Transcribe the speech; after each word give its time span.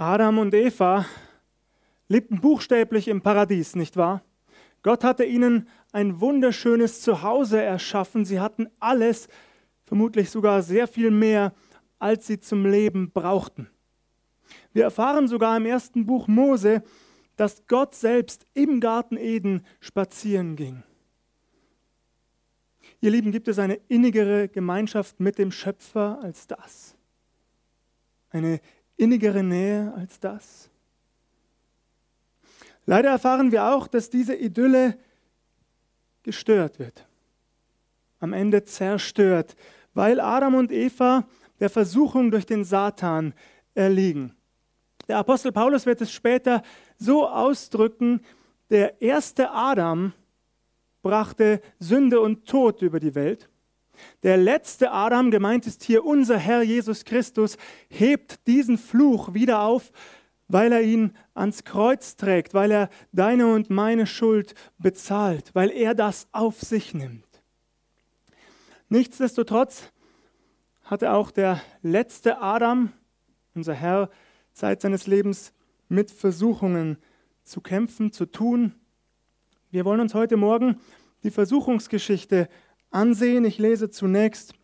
Adam 0.00 0.38
und 0.38 0.54
Eva 0.54 1.04
lebten 2.08 2.40
buchstäblich 2.40 3.06
im 3.06 3.20
Paradies, 3.20 3.76
nicht 3.76 3.98
wahr? 3.98 4.24
Gott 4.82 5.04
hatte 5.04 5.24
ihnen 5.24 5.68
ein 5.92 6.22
wunderschönes 6.22 7.02
Zuhause 7.02 7.60
erschaffen. 7.60 8.24
Sie 8.24 8.40
hatten 8.40 8.70
alles, 8.78 9.28
vermutlich 9.84 10.30
sogar 10.30 10.62
sehr 10.62 10.88
viel 10.88 11.10
mehr, 11.10 11.52
als 11.98 12.26
sie 12.26 12.40
zum 12.40 12.64
Leben 12.64 13.10
brauchten. 13.10 13.68
Wir 14.72 14.84
erfahren 14.84 15.28
sogar 15.28 15.54
im 15.58 15.66
ersten 15.66 16.06
Buch 16.06 16.28
Mose, 16.28 16.82
dass 17.36 17.66
Gott 17.66 17.94
selbst 17.94 18.46
im 18.54 18.80
Garten 18.80 19.18
Eden 19.18 19.66
spazieren 19.80 20.56
ging. 20.56 20.82
Ihr 23.02 23.10
Lieben, 23.10 23.32
gibt 23.32 23.48
es 23.48 23.58
eine 23.58 23.74
innigere 23.88 24.48
Gemeinschaft 24.48 25.20
mit 25.20 25.36
dem 25.36 25.52
Schöpfer 25.52 26.20
als 26.22 26.46
das? 26.46 26.96
Eine 28.30 28.60
innigere 29.00 29.42
Nähe 29.42 29.92
als 29.96 30.20
das? 30.20 30.70
Leider 32.86 33.10
erfahren 33.10 33.52
wir 33.52 33.64
auch, 33.66 33.86
dass 33.88 34.10
diese 34.10 34.34
Idylle 34.34 34.98
gestört 36.22 36.78
wird, 36.78 37.06
am 38.20 38.32
Ende 38.32 38.64
zerstört, 38.64 39.56
weil 39.94 40.20
Adam 40.20 40.54
und 40.54 40.72
Eva 40.72 41.26
der 41.58 41.70
Versuchung 41.70 42.30
durch 42.30 42.46
den 42.46 42.64
Satan 42.64 43.34
erliegen. 43.74 44.34
Der 45.08 45.18
Apostel 45.18 45.52
Paulus 45.52 45.86
wird 45.86 46.00
es 46.00 46.12
später 46.12 46.62
so 46.96 47.28
ausdrücken, 47.28 48.20
der 48.70 49.02
erste 49.02 49.50
Adam 49.50 50.12
brachte 51.02 51.60
Sünde 51.78 52.20
und 52.20 52.46
Tod 52.46 52.82
über 52.82 53.00
die 53.00 53.14
Welt. 53.14 53.49
Der 54.22 54.36
letzte 54.36 54.92
Adam, 54.92 55.30
gemeint 55.30 55.66
ist 55.66 55.82
hier 55.82 56.04
unser 56.04 56.38
Herr 56.38 56.62
Jesus 56.62 57.04
Christus, 57.04 57.56
hebt 57.88 58.46
diesen 58.46 58.78
Fluch 58.78 59.34
wieder 59.34 59.62
auf, 59.62 59.92
weil 60.48 60.72
er 60.72 60.82
ihn 60.82 61.12
ans 61.34 61.64
Kreuz 61.64 62.16
trägt, 62.16 62.54
weil 62.54 62.70
er 62.70 62.90
deine 63.12 63.46
und 63.46 63.70
meine 63.70 64.06
Schuld 64.06 64.54
bezahlt, 64.78 65.50
weil 65.54 65.70
er 65.70 65.94
das 65.94 66.28
auf 66.32 66.60
sich 66.60 66.92
nimmt. 66.92 67.24
Nichtsdestotrotz 68.88 69.92
hatte 70.82 71.12
auch 71.12 71.30
der 71.30 71.60
letzte 71.82 72.40
Adam, 72.40 72.92
unser 73.54 73.74
Herr, 73.74 74.10
Zeit 74.52 74.80
seines 74.80 75.06
Lebens 75.06 75.52
mit 75.88 76.10
Versuchungen 76.10 76.98
zu 77.44 77.60
kämpfen, 77.60 78.12
zu 78.12 78.26
tun. 78.26 78.74
Wir 79.70 79.84
wollen 79.84 80.00
uns 80.00 80.14
heute 80.14 80.36
Morgen 80.36 80.80
die 81.22 81.30
Versuchungsgeschichte 81.30 82.48
ansehen. 82.90 83.44
Ich 83.44 83.58
lese 83.58 83.90
zunächst 83.90 84.54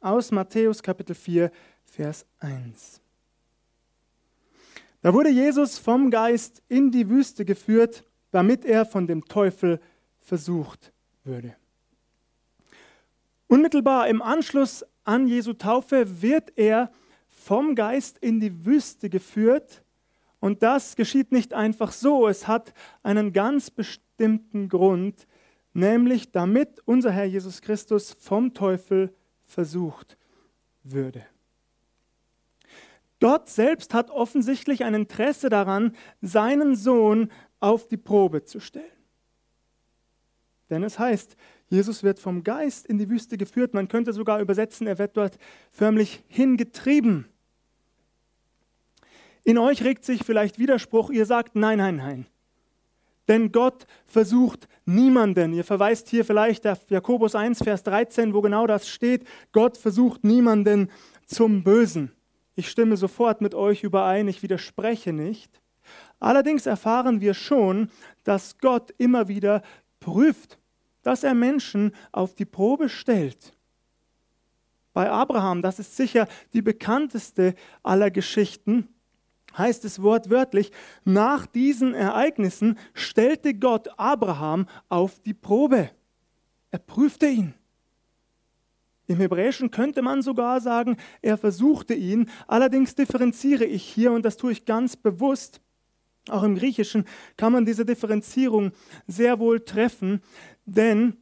aus 0.00 0.30
Matthäus 0.30 0.82
Kapitel 0.82 1.14
4, 1.14 1.50
Vers 1.84 2.26
1. 2.38 3.00
Da 5.02 5.12
wurde 5.12 5.28
Jesus 5.28 5.78
vom 5.78 6.10
Geist 6.10 6.62
in 6.68 6.90
die 6.90 7.08
Wüste 7.10 7.44
geführt, 7.44 8.04
damit 8.30 8.64
er 8.64 8.86
von 8.86 9.06
dem 9.06 9.26
Teufel 9.26 9.80
versucht 10.20 10.92
würde. 11.24 11.56
Unmittelbar 13.46 14.08
im 14.08 14.22
Anschluss 14.22 14.84
an 15.04 15.26
Jesu 15.26 15.52
Taufe 15.52 16.22
wird 16.22 16.56
er 16.56 16.90
vom 17.28 17.74
Geist 17.74 18.18
in 18.18 18.40
die 18.40 18.64
Wüste 18.64 19.10
geführt. 19.10 19.82
Und 20.40 20.62
das 20.62 20.96
geschieht 20.96 21.32
nicht 21.32 21.52
einfach 21.52 21.92
so, 21.92 22.26
es 22.26 22.48
hat 22.48 22.72
einen 23.02 23.32
ganz 23.32 23.70
bestimmten 23.70 24.68
Grund, 24.68 25.26
nämlich 25.74 26.32
damit 26.32 26.80
unser 26.86 27.10
Herr 27.10 27.24
Jesus 27.24 27.60
Christus 27.60 28.16
vom 28.18 28.54
Teufel 28.54 29.14
versucht 29.42 30.16
würde. 30.82 31.26
Gott 33.20 33.48
selbst 33.48 33.94
hat 33.94 34.10
offensichtlich 34.10 34.84
ein 34.84 34.94
Interesse 34.94 35.48
daran, 35.48 35.96
seinen 36.20 36.76
Sohn 36.76 37.30
auf 37.60 37.88
die 37.88 37.96
Probe 37.96 38.44
zu 38.44 38.60
stellen. 38.60 38.84
Denn 40.70 40.82
es 40.82 40.98
heißt, 40.98 41.36
Jesus 41.68 42.02
wird 42.02 42.18
vom 42.18 42.44
Geist 42.44 42.86
in 42.86 42.98
die 42.98 43.08
Wüste 43.08 43.38
geführt. 43.38 43.74
Man 43.74 43.88
könnte 43.88 44.12
sogar 44.12 44.40
übersetzen, 44.40 44.86
er 44.86 44.98
wird 44.98 45.16
dort 45.16 45.38
förmlich 45.70 46.22
hingetrieben. 46.28 47.26
In 49.42 49.58
euch 49.58 49.84
regt 49.84 50.04
sich 50.04 50.24
vielleicht 50.24 50.58
Widerspruch, 50.58 51.10
ihr 51.10 51.26
sagt 51.26 51.54
nein, 51.54 51.78
nein, 51.78 51.96
nein. 51.96 52.26
Denn 53.28 53.52
Gott 53.52 53.86
versucht 54.06 54.68
niemanden. 54.84 55.52
Ihr 55.54 55.64
verweist 55.64 56.08
hier 56.08 56.24
vielleicht 56.24 56.66
auf 56.66 56.90
Jakobus 56.90 57.34
1, 57.34 57.62
Vers 57.62 57.82
13, 57.84 58.34
wo 58.34 58.42
genau 58.42 58.66
das 58.66 58.88
steht. 58.88 59.26
Gott 59.52 59.76
versucht 59.78 60.24
niemanden 60.24 60.90
zum 61.26 61.64
Bösen. 61.64 62.12
Ich 62.54 62.68
stimme 62.68 62.96
sofort 62.96 63.40
mit 63.40 63.54
euch 63.54 63.82
überein, 63.82 64.28
ich 64.28 64.42
widerspreche 64.42 65.12
nicht. 65.12 65.60
Allerdings 66.20 66.66
erfahren 66.66 67.20
wir 67.20 67.34
schon, 67.34 67.90
dass 68.22 68.58
Gott 68.58 68.94
immer 68.98 69.28
wieder 69.28 69.62
prüft, 70.00 70.58
dass 71.02 71.24
er 71.24 71.34
Menschen 71.34 71.94
auf 72.12 72.34
die 72.34 72.44
Probe 72.44 72.88
stellt. 72.88 73.54
Bei 74.92 75.10
Abraham, 75.10 75.60
das 75.60 75.80
ist 75.80 75.96
sicher 75.96 76.28
die 76.52 76.62
bekannteste 76.62 77.54
aller 77.82 78.10
Geschichten, 78.10 78.88
heißt 79.56 79.84
es 79.84 80.02
wortwörtlich, 80.02 80.72
nach 81.04 81.46
diesen 81.46 81.94
Ereignissen 81.94 82.78
stellte 82.92 83.54
Gott 83.54 83.88
Abraham 83.96 84.66
auf 84.88 85.20
die 85.20 85.34
Probe. 85.34 85.90
Er 86.70 86.78
prüfte 86.78 87.26
ihn. 87.26 87.54
Im 89.06 89.18
Hebräischen 89.18 89.70
könnte 89.70 90.00
man 90.00 90.22
sogar 90.22 90.60
sagen, 90.60 90.96
er 91.20 91.36
versuchte 91.36 91.94
ihn. 91.94 92.30
Allerdings 92.46 92.94
differenziere 92.94 93.64
ich 93.64 93.82
hier, 93.82 94.12
und 94.12 94.24
das 94.24 94.36
tue 94.36 94.52
ich 94.52 94.64
ganz 94.64 94.96
bewusst, 94.96 95.60
auch 96.30 96.42
im 96.42 96.54
Griechischen 96.54 97.04
kann 97.36 97.52
man 97.52 97.66
diese 97.66 97.84
Differenzierung 97.84 98.72
sehr 99.06 99.38
wohl 99.38 99.60
treffen, 99.60 100.22
denn 100.64 101.18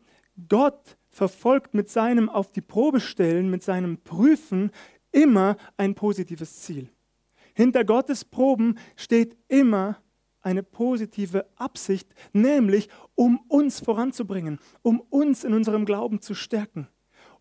Gott 0.49 0.97
verfolgt 1.11 1.75
mit 1.75 1.91
seinem 1.91 2.29
Auf 2.29 2.53
die 2.53 2.61
Probe 2.61 3.01
stellen, 3.01 3.51
mit 3.51 3.65
seinem 3.65 3.99
Prüfen 3.99 4.71
immer 5.11 5.57
ein 5.77 5.95
positives 5.95 6.61
Ziel. 6.61 6.89
Hinter 7.55 7.85
Gottes 7.85 8.25
Proben 8.25 8.79
steht 8.97 9.37
immer 9.49 9.99
eine 10.41 10.63
positive 10.63 11.47
Absicht, 11.57 12.15
nämlich 12.33 12.89
um 13.15 13.39
uns 13.49 13.81
voranzubringen, 13.81 14.59
um 14.83 15.01
uns 15.01 15.45
in 15.45 15.55
unserem 15.55 15.85
Glauben 15.85 16.21
zu 16.21 16.35
stärken, 16.35 16.89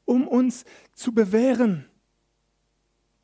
um 0.05 0.27
uns 0.27 0.65
zu 0.93 1.13
bewähren. 1.13 1.85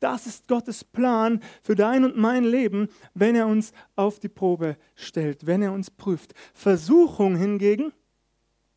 Das 0.00 0.26
ist 0.26 0.46
Gottes 0.46 0.84
Plan 0.84 1.40
für 1.62 1.74
dein 1.74 2.04
und 2.04 2.16
mein 2.16 2.44
Leben, 2.44 2.88
wenn 3.14 3.34
er 3.34 3.46
uns 3.48 3.72
auf 3.96 4.20
die 4.20 4.28
Probe 4.28 4.76
stellt, 4.94 5.46
wenn 5.46 5.62
er 5.62 5.72
uns 5.72 5.90
prüft. 5.90 6.34
Versuchung 6.54 7.36
hingegen 7.36 7.92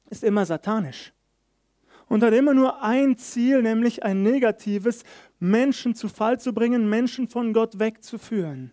ist 0.09 0.23
immer 0.23 0.45
satanisch 0.45 1.13
und 2.07 2.23
hat 2.23 2.33
immer 2.33 2.53
nur 2.53 2.81
ein 2.81 3.17
Ziel, 3.17 3.61
nämlich 3.61 4.03
ein 4.03 4.23
negatives, 4.23 5.03
Menschen 5.41 5.95
zu 5.95 6.07
Fall 6.07 6.39
zu 6.39 6.53
bringen, 6.53 6.87
Menschen 6.87 7.27
von 7.27 7.51
Gott 7.51 7.79
wegzuführen. 7.79 8.71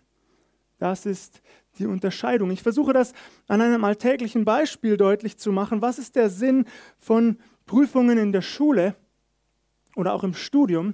Das 0.77 1.05
ist 1.05 1.41
die 1.79 1.87
Unterscheidung. 1.87 2.51
Ich 2.51 2.61
versuche 2.61 2.93
das 2.93 3.13
an 3.47 3.59
einem 3.61 3.83
alltäglichen 3.83 4.45
Beispiel 4.45 4.95
deutlich 4.95 5.37
zu 5.37 5.51
machen. 5.51 5.81
Was 5.81 5.97
ist 5.97 6.15
der 6.15 6.29
Sinn 6.29 6.65
von 6.99 7.39
Prüfungen 7.65 8.19
in 8.19 8.31
der 8.31 8.43
Schule 8.43 8.95
oder 9.95 10.13
auch 10.13 10.23
im 10.23 10.35
Studium? 10.35 10.93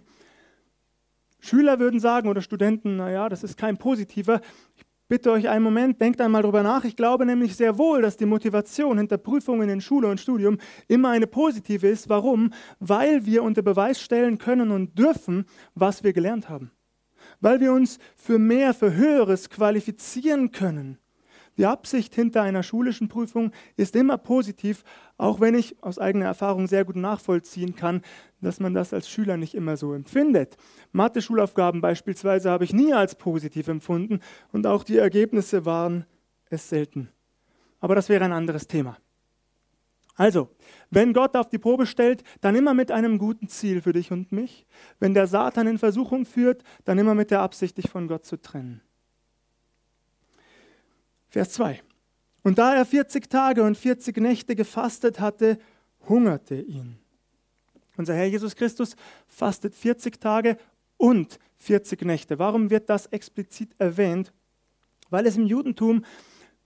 Schüler 1.39 1.77
würden 1.77 1.99
sagen 1.99 2.29
oder 2.29 2.41
Studenten, 2.41 2.95
naja, 2.95 3.27
das 3.27 3.43
ist 3.43 3.57
kein 3.57 3.77
positiver. 3.77 4.39
Ich 4.77 4.85
bitte 5.07 5.31
euch 5.31 5.49
einen 5.49 5.63
Moment, 5.63 6.01
denkt 6.01 6.21
einmal 6.21 6.41
darüber 6.41 6.63
nach. 6.63 6.83
Ich 6.83 6.95
glaube 6.95 7.25
nämlich 7.25 7.55
sehr 7.55 7.77
wohl, 7.77 8.01
dass 8.01 8.17
die 8.17 8.25
Motivation 8.25 8.97
hinter 8.97 9.17
Prüfungen 9.17 9.69
in 9.69 9.81
Schule 9.81 10.07
und 10.07 10.19
Studium 10.19 10.57
immer 10.87 11.09
eine 11.09 11.27
positive 11.27 11.87
ist. 11.87 12.09
Warum? 12.09 12.51
Weil 12.79 13.25
wir 13.25 13.43
unter 13.43 13.61
Beweis 13.61 14.01
stellen 14.01 14.37
können 14.37 14.71
und 14.71 14.97
dürfen, 14.97 15.45
was 15.73 16.03
wir 16.03 16.13
gelernt 16.13 16.49
haben. 16.49 16.71
Weil 17.41 17.59
wir 17.59 17.73
uns 17.73 17.99
für 18.15 18.39
mehr, 18.39 18.73
für 18.73 18.93
Höheres 18.93 19.49
qualifizieren 19.49 20.51
können. 20.51 20.97
Die 21.57 21.65
Absicht 21.65 22.13
hinter 22.15 22.41
einer 22.41 22.63
schulischen 22.63 23.07
Prüfung 23.07 23.51
ist 23.77 23.95
immer 23.95 24.17
positiv, 24.17 24.83
auch 25.17 25.39
wenn 25.39 25.55
ich 25.55 25.81
aus 25.81 25.99
eigener 25.99 26.25
Erfahrung 26.25 26.67
sehr 26.67 26.83
gut 26.83 26.97
nachvollziehen 26.97 27.75
kann, 27.75 28.01
dass 28.41 28.59
man 28.59 28.73
das 28.73 28.93
als 28.93 29.09
Schüler 29.09 29.37
nicht 29.37 29.55
immer 29.55 29.77
so 29.77 29.93
empfindet. 29.93 30.57
Mathe-Schulaufgaben 30.91 31.81
beispielsweise 31.81 32.49
habe 32.49 32.65
ich 32.65 32.73
nie 32.73 32.93
als 32.93 33.15
positiv 33.15 33.67
empfunden 33.69 34.19
und 34.51 34.67
auch 34.67 34.83
die 34.83 34.97
Ergebnisse 34.97 35.65
waren 35.65 36.05
es 36.49 36.67
selten. 36.69 37.09
Aber 37.79 37.95
das 37.95 38.09
wäre 38.09 38.25
ein 38.25 38.33
anderes 38.33 38.67
Thema. 38.67 38.97
Also, 40.15 40.49
wenn 40.89 41.13
Gott 41.13 41.35
auf 41.35 41.49
die 41.49 41.57
Probe 41.57 41.85
stellt, 41.85 42.23
dann 42.39 42.55
immer 42.55 42.73
mit 42.73 42.89
einem 42.91 43.17
guten 43.17 43.49
Ziel 43.49 43.81
für 43.81 43.91
dich 43.91 44.11
und 44.11 44.31
mich. 44.31 44.65
Wenn 44.99 45.13
der 45.13 45.27
Satan 45.27 45.67
in 45.67 45.77
Versuchung 45.77 46.25
führt, 46.25 46.63
dann 46.85 46.97
immer 46.97 47.15
mit 47.15 47.31
der 47.31 47.41
Absicht, 47.41 47.77
dich 47.77 47.89
von 47.89 48.07
Gott 48.07 48.23
zu 48.23 48.41
trennen. 48.41 48.81
Vers 51.35 51.51
2. 51.51 51.81
Und 52.43 52.57
da 52.57 52.75
er 52.75 52.85
40 52.85 53.29
Tage 53.29 53.63
und 53.63 53.77
40 53.77 54.17
Nächte 54.17 54.55
gefastet 54.55 55.19
hatte, 55.19 55.57
hungerte 56.07 56.55
ihn. 56.55 56.97
Unser 57.97 58.15
Herr 58.15 58.25
Jesus 58.25 58.55
Christus 58.55 58.95
fastet 59.27 59.75
40 59.75 60.19
Tage 60.19 60.57
und 60.97 61.39
40 61.57 62.03
Nächte. 62.03 62.39
Warum 62.39 62.69
wird 62.69 62.89
das 62.89 63.07
explizit 63.07 63.75
erwähnt? 63.79 64.31
weil 65.09 65.25
es 65.25 65.37
im 65.37 65.45
Judentum 65.45 66.03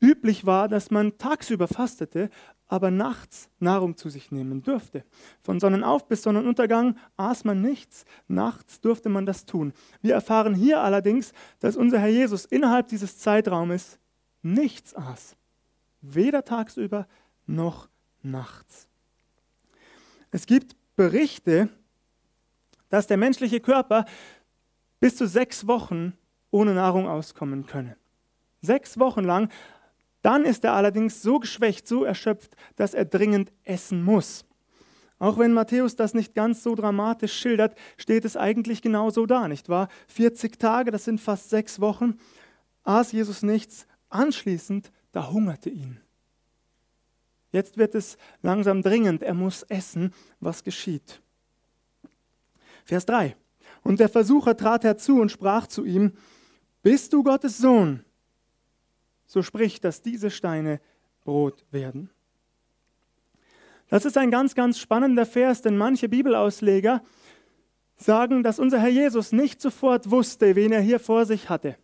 üblich 0.01 0.45
war, 0.45 0.68
dass 0.68 0.92
man 0.92 1.18
tagsüber 1.18 1.68
fastete, 1.68 2.30
aber 2.68 2.89
nachts 2.89 3.50
Nahrung 3.60 3.98
zu 3.98 4.10
sich 4.10 4.31
nehmen 4.31 4.62
durfte. 4.63 5.04
Von 5.42 5.60
Sonnenauf 5.60 6.07
bis 6.07 6.24
Sonnenuntergang 6.24 6.98
aß 7.18 7.44
man 7.44 7.62
nichts, 7.62 8.06
nachts 8.27 8.80
durfte 8.80 9.10
man 9.10 9.25
das 9.25 9.45
tun. 9.45 9.74
Wir 10.01 10.13
erfahren 10.13 10.56
hier 10.56 10.81
allerdings, 10.81 11.33
dass 11.60 11.75
unser 11.75 12.00
Herr 12.00 12.10
Jesus 12.10 12.45
innerhalb 12.45 12.88
dieses 12.88 13.18
Zeitraumes 13.18 14.00
nichts 14.41 14.95
aß, 14.95 15.36
weder 16.01 16.44
tagsüber 16.44 17.07
noch 17.45 17.89
nachts. 18.21 18.88
Es 20.31 20.45
gibt 20.45 20.75
Berichte, 20.95 21.69
dass 22.89 23.07
der 23.07 23.18
menschliche 23.18 23.59
Körper 23.59 24.06
bis 25.00 25.15
zu 25.15 25.27
sechs 25.27 25.68
Wochen 25.68 26.13
ohne 26.51 26.74
Nahrung 26.74 27.07
auskommen 27.07 27.65
könne. 27.65 27.95
Sechs 28.62 29.00
Wochen 29.00 29.24
lang 29.24 29.50
dann 30.21 30.44
ist 30.44 30.63
er 30.63 30.74
allerdings 30.74 31.21
so 31.21 31.39
geschwächt, 31.39 31.88
so 31.88 32.03
erschöpft, 32.03 32.56
dass 32.75 32.94
er 32.94 33.06
dringend 33.06 33.51
essen 33.63 34.03
muss. 34.03 34.45
Auch 35.18 35.38
wenn 35.38 35.53
Matthäus 35.53 35.95
das 35.95 36.13
nicht 36.13 36.33
ganz 36.33 36.63
so 36.63 36.75
dramatisch 36.75 37.33
schildert, 37.33 37.75
steht 37.97 38.25
es 38.25 38.38
eigentlich 38.38 38.81
genau 38.81 39.09
so 39.09 39.25
da, 39.25 39.47
nicht 39.47 39.68
wahr? 39.69 39.89
40 40.07 40.59
Tage, 40.59 40.91
das 40.91 41.06
sind 41.06 41.19
fast 41.19 41.50
sechs 41.50 41.81
Wochen, 41.81 42.18
aß 42.83 43.12
Jesus 43.12 43.44
nichts. 43.44 43.86
Anschließend, 44.09 44.91
da 45.11 45.31
hungerte 45.31 45.69
ihn. 45.69 46.00
Jetzt 47.51 47.77
wird 47.77 47.95
es 47.95 48.17
langsam 48.41 48.81
dringend, 48.81 49.23
er 49.23 49.33
muss 49.33 49.63
essen, 49.63 50.13
was 50.39 50.63
geschieht. 50.63 51.21
Vers 52.85 53.06
3. 53.06 53.35
Und 53.83 54.00
der 54.00 54.09
Versucher 54.09 54.56
trat 54.56 54.83
herzu 54.83 55.19
und 55.19 55.31
sprach 55.31 55.67
zu 55.67 55.85
ihm, 55.85 56.13
Bist 56.81 57.13
du 57.13 57.23
Gottes 57.23 57.57
Sohn? 57.57 58.03
so 59.29 59.44
spricht, 59.44 59.83
dass 59.83 60.01
diese 60.01 60.31
Steine 60.31 60.81
Brot 61.23 61.63
werden. 61.69 62.09
Das 63.88 64.05
ist 64.05 64.17
ein 64.17 64.31
ganz, 64.31 64.55
ganz 64.55 64.79
spannender 64.79 65.25
Vers, 65.25 65.62
denn 65.62 65.77
manche 65.77 66.09
Bibelausleger 66.09 67.03
sagen, 67.95 68.41
dass 68.41 68.59
unser 68.59 68.79
Herr 68.79 68.89
Jesus 68.89 69.31
nicht 69.31 69.62
sofort 69.62 70.09
wusste, 70.09 70.55
wen 70.55 70.71
er 70.71 70.81
hier 70.81 71.00
vor 71.00 71.25
sich 71.25 71.47
hatte. 71.47 71.77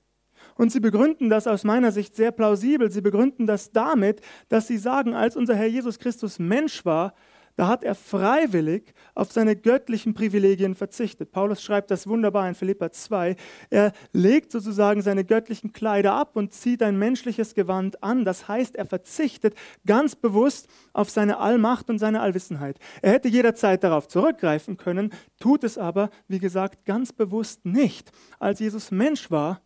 Und 0.58 0.72
sie 0.72 0.80
begründen 0.80 1.30
das 1.30 1.48
aus 1.48 1.64
meiner 1.64 1.92
Sicht 1.92 2.16
sehr 2.16 2.32
plausibel. 2.32 2.90
Sie 2.90 3.02
begründen 3.02 3.46
das 3.46 3.72
damit, 3.72 4.22
dass 4.50 4.68
sie 4.68 4.78
sagen, 4.78 5.14
als 5.14 5.36
unser 5.36 5.56
Herr 5.56 5.68
Jesus 5.68 6.00
Christus 6.00 6.40
Mensch 6.40 6.86
war, 6.86 7.14
da 7.58 7.68
hat 7.68 7.84
er 7.84 7.96
freiwillig 7.96 8.94
auf 9.14 9.32
seine 9.32 9.56
göttlichen 9.56 10.14
Privilegien 10.14 10.76
verzichtet. 10.76 11.32
Paulus 11.32 11.62
schreibt 11.62 11.90
das 11.90 12.06
wunderbar 12.06 12.48
in 12.50 12.56
Philippa 12.56 12.92
2. 12.92 13.38
Er 13.70 13.94
legt 14.12 14.52
sozusagen 14.52 15.02
seine 15.02 15.24
göttlichen 15.24 15.72
Kleider 15.72 16.14
ab 16.14 16.36
und 16.36 16.52
zieht 16.52 16.84
ein 16.84 16.98
menschliches 17.00 17.54
Gewand 17.54 18.04
an. 18.04 18.26
Das 18.26 18.50
heißt, 18.50 18.76
er 18.76 18.86
verzichtet 18.86 19.56
ganz 19.86 20.16
bewusst 20.16 20.68
auf 20.92 21.10
seine 21.10 21.38
Allmacht 21.38 21.90
und 21.90 21.98
seine 21.98 22.20
Allwissenheit. 22.20 22.78
Er 23.02 23.14
hätte 23.14 23.30
jederzeit 23.30 23.84
darauf 23.86 24.10
zurückgreifen 24.10 24.76
können, 24.76 25.14
tut 25.40 25.64
es 25.64 25.78
aber, 25.78 26.10
wie 26.28 26.40
gesagt, 26.40 26.84
ganz 26.84 27.14
bewusst 27.14 27.66
nicht. 27.66 28.12
Als 28.38 28.60
Jesus 28.60 28.92
Mensch 28.92 29.32
war, 29.32 29.62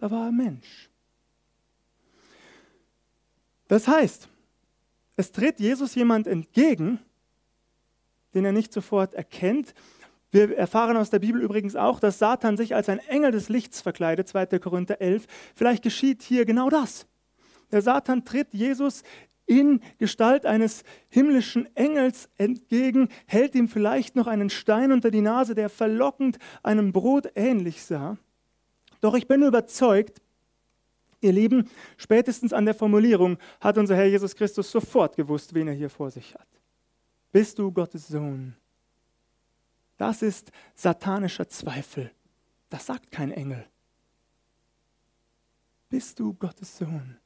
da 0.00 0.10
war 0.10 0.26
er 0.26 0.32
Mensch. 0.32 0.88
Das 3.68 3.86
heißt, 3.86 4.28
es 5.16 5.32
tritt 5.32 5.60
Jesus 5.60 5.94
jemand 5.94 6.26
entgegen, 6.26 6.98
den 8.34 8.44
er 8.44 8.52
nicht 8.52 8.72
sofort 8.72 9.14
erkennt. 9.14 9.74
Wir 10.30 10.56
erfahren 10.56 10.96
aus 10.96 11.10
der 11.10 11.18
Bibel 11.18 11.42
übrigens 11.42 11.76
auch, 11.76 12.00
dass 12.00 12.18
Satan 12.18 12.56
sich 12.56 12.74
als 12.74 12.88
ein 12.88 12.98
Engel 13.00 13.30
des 13.30 13.48
Lichts 13.48 13.80
verkleidet, 13.80 14.28
2. 14.28 14.58
Korinther 14.58 15.00
11. 15.00 15.26
Vielleicht 15.54 15.82
geschieht 15.82 16.22
hier 16.22 16.46
genau 16.46 16.70
das. 16.70 17.06
Der 17.70 17.82
Satan 17.82 18.24
tritt 18.24 18.52
Jesus 18.52 19.02
in 19.44 19.80
Gestalt 19.98 20.46
eines 20.46 20.82
himmlischen 21.08 21.68
Engels 21.76 22.30
entgegen, 22.36 23.08
hält 23.26 23.54
ihm 23.54 23.68
vielleicht 23.68 24.16
noch 24.16 24.26
einen 24.26 24.48
Stein 24.48 24.92
unter 24.92 25.10
die 25.10 25.20
Nase, 25.20 25.54
der 25.54 25.68
verlockend 25.68 26.38
einem 26.62 26.92
Brot 26.92 27.32
ähnlich 27.34 27.82
sah. 27.82 28.16
Doch 29.00 29.14
ich 29.14 29.26
bin 29.26 29.42
überzeugt, 29.42 30.20
ihr 31.20 31.32
Lieben, 31.32 31.68
spätestens 31.96 32.52
an 32.52 32.64
der 32.64 32.74
Formulierung 32.74 33.38
hat 33.60 33.78
unser 33.78 33.96
Herr 33.96 34.06
Jesus 34.06 34.34
Christus 34.34 34.70
sofort 34.70 35.16
gewusst, 35.16 35.54
wen 35.54 35.68
er 35.68 35.74
hier 35.74 35.90
vor 35.90 36.10
sich 36.10 36.34
hat. 36.34 36.48
Bist 37.32 37.58
du 37.58 37.70
Gottes 37.70 38.08
Sohn? 38.08 38.56
Das 39.96 40.22
ist 40.22 40.50
satanischer 40.74 41.48
Zweifel. 41.48 42.10
Das 42.68 42.86
sagt 42.86 43.10
kein 43.10 43.30
Engel. 43.32 43.66
Bist 45.88 46.18
du 46.18 46.34
Gottes 46.34 46.78
Sohn? 46.78 47.18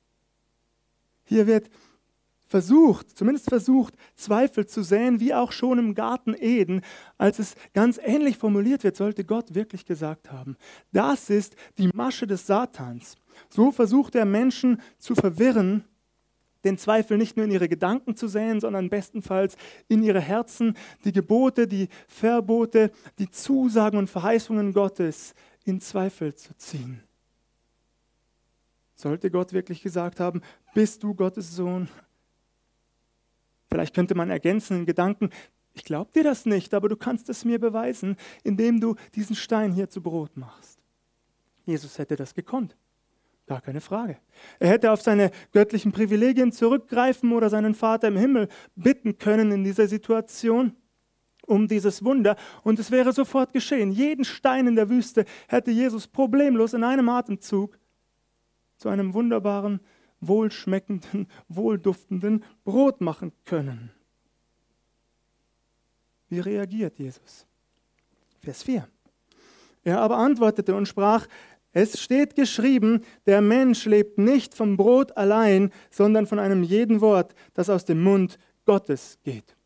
Hier 1.25 1.47
wird 1.47 1.71
versucht, 2.55 3.19
zumindest 3.19 3.49
versucht, 3.49 3.95
Zweifel 4.15 4.65
zu 4.65 4.85
säen, 4.85 5.19
wie 5.19 5.35
auch 5.35 5.51
schon 5.51 5.77
im 5.81 5.93
Garten 5.97 6.37
Eden, 6.39 6.83
als 7.19 7.41
es 7.41 7.57
ganz 7.73 7.99
ähnlich 8.01 8.39
formuliert 8.39 8.85
wird, 8.85 8.95
sollte 8.95 9.25
Gott 9.25 9.57
wirklich 9.57 9.85
gesagt 9.85 10.31
haben. 10.31 10.57
Das 10.93 11.31
ist 11.31 11.57
die 11.79 11.89
Masche 11.93 12.29
des 12.29 12.47
Satans. 12.47 13.17
So 13.51 13.73
versucht 13.73 14.15
er 14.15 14.25
Menschen 14.25 14.81
zu 14.99 15.17
verwirren 15.17 15.83
den 16.63 16.79
Zweifel 16.79 17.19
nicht 17.19 17.37
nur 17.37 17.45
in 17.45 17.51
ihre 17.51 17.69
Gedanken 17.69 18.15
zu 18.15 18.29
säen, 18.29 18.61
sondern 18.61 18.89
bestenfalls 18.89 19.57
in 19.89 20.05
ihre 20.05 20.21
Herzen 20.21 20.77
die 21.05 21.13
Gebote, 21.13 21.67
die 21.67 21.89
Verbote, 22.07 22.93
die 23.19 23.29
Zusagen 23.31 23.99
und 23.99 24.09
Verheißungen 24.09 24.73
Gottes 24.73 25.35
in 25.65 25.81
Zweifel 25.81 26.37
zu 26.37 26.57
ziehen. 26.57 27.03
Sollte 28.95 29.29
Gott 29.29 29.53
wirklich 29.53 29.83
gesagt 29.83 30.21
haben, 30.21 30.41
bist 30.73 31.03
du 31.03 31.15
Gottes 31.15 31.57
Sohn? 31.57 31.89
Vielleicht 33.75 33.97
könnte 33.97 34.15
man 34.15 34.31
ergänzen 34.31 34.77
in 34.77 34.87
Gedanken, 34.87 35.31
ich 35.73 35.83
glaube 35.83 36.13
dir 36.13 36.23
das 36.23 36.47
nicht, 36.47 36.75
aber 36.75 36.89
du 36.89 36.95
kannst 36.95 37.29
es 37.29 37.45
mir 37.45 37.59
beweisen, 37.59 38.15
indem 38.45 38.79
du 38.79 38.95
diesen 39.17 39.35
Stein 39.35 39.73
hier 39.73 39.91
zu 39.91 40.01
Brot 40.01 40.37
machst. 40.37 40.79
Jesus 41.65 41.99
hätte 41.99 42.15
das 42.15 42.35
gekonnt. 42.35 42.77
Gar 43.49 43.61
keine 43.63 43.81
Frage. 43.81 44.17
Er 44.61 44.69
hätte 44.69 44.93
auf 44.93 45.03
seine 45.03 45.33
göttlichen 45.51 45.91
Privilegien 45.91 46.53
zurückgreifen 46.53 47.33
oder 47.33 47.51
seinen 47.51 47.75
Vater 47.75 48.07
im 48.07 48.17
Himmel 48.17 48.47
bitten 48.77 49.19
können 49.19 49.51
in 49.51 49.65
dieser 49.65 49.89
Situation 49.89 50.77
um 51.45 51.67
dieses 51.67 52.05
Wunder 52.05 52.37
und 52.63 52.79
es 52.79 52.93
wäre 52.93 53.13
sofort 53.13 53.53
geschehen. 53.53 53.91
Jeden 53.91 54.25
Stein 54.25 54.69
in 54.69 54.77
der 54.77 54.89
Wüste 54.89 55.25
hätte 55.49 55.73
Jesus 55.73 56.07
problemlos 56.07 56.75
in 56.75 56.85
einem 56.85 57.09
Atemzug 57.09 57.77
zu 58.77 58.89
einem 58.89 59.15
wunderbaren, 59.15 59.81
wohlschmeckenden, 60.29 61.29
wohlduftenden 61.49 62.45
Brot 62.65 63.01
machen 63.01 63.33
können. 63.45 63.91
Wie 66.29 66.41
reagiert 66.41 66.99
Jesus? 66.99 67.47
Vers 68.41 68.63
4. 68.63 68.89
Er 69.85 70.01
aber 70.01 70.17
antwortete 70.17 70.75
und 70.75 70.89
sprach, 70.89 71.27
es 71.73 72.01
steht 72.01 72.37
geschrieben, 72.37 73.03
der 73.27 73.41
Mensch 73.41 73.85
lebt 73.85 74.17
nicht 74.17 74.55
vom 74.55 74.77
Brot 74.77 75.17
allein, 75.17 75.73
sondern 75.91 76.27
von 76.27 76.39
einem 76.39 76.63
jeden 76.63 77.01
Wort, 77.01 77.35
das 77.53 77.69
aus 77.69 77.85
dem 77.85 78.03
Mund 78.03 78.39
Gottes 78.65 79.19
geht. 79.25 79.57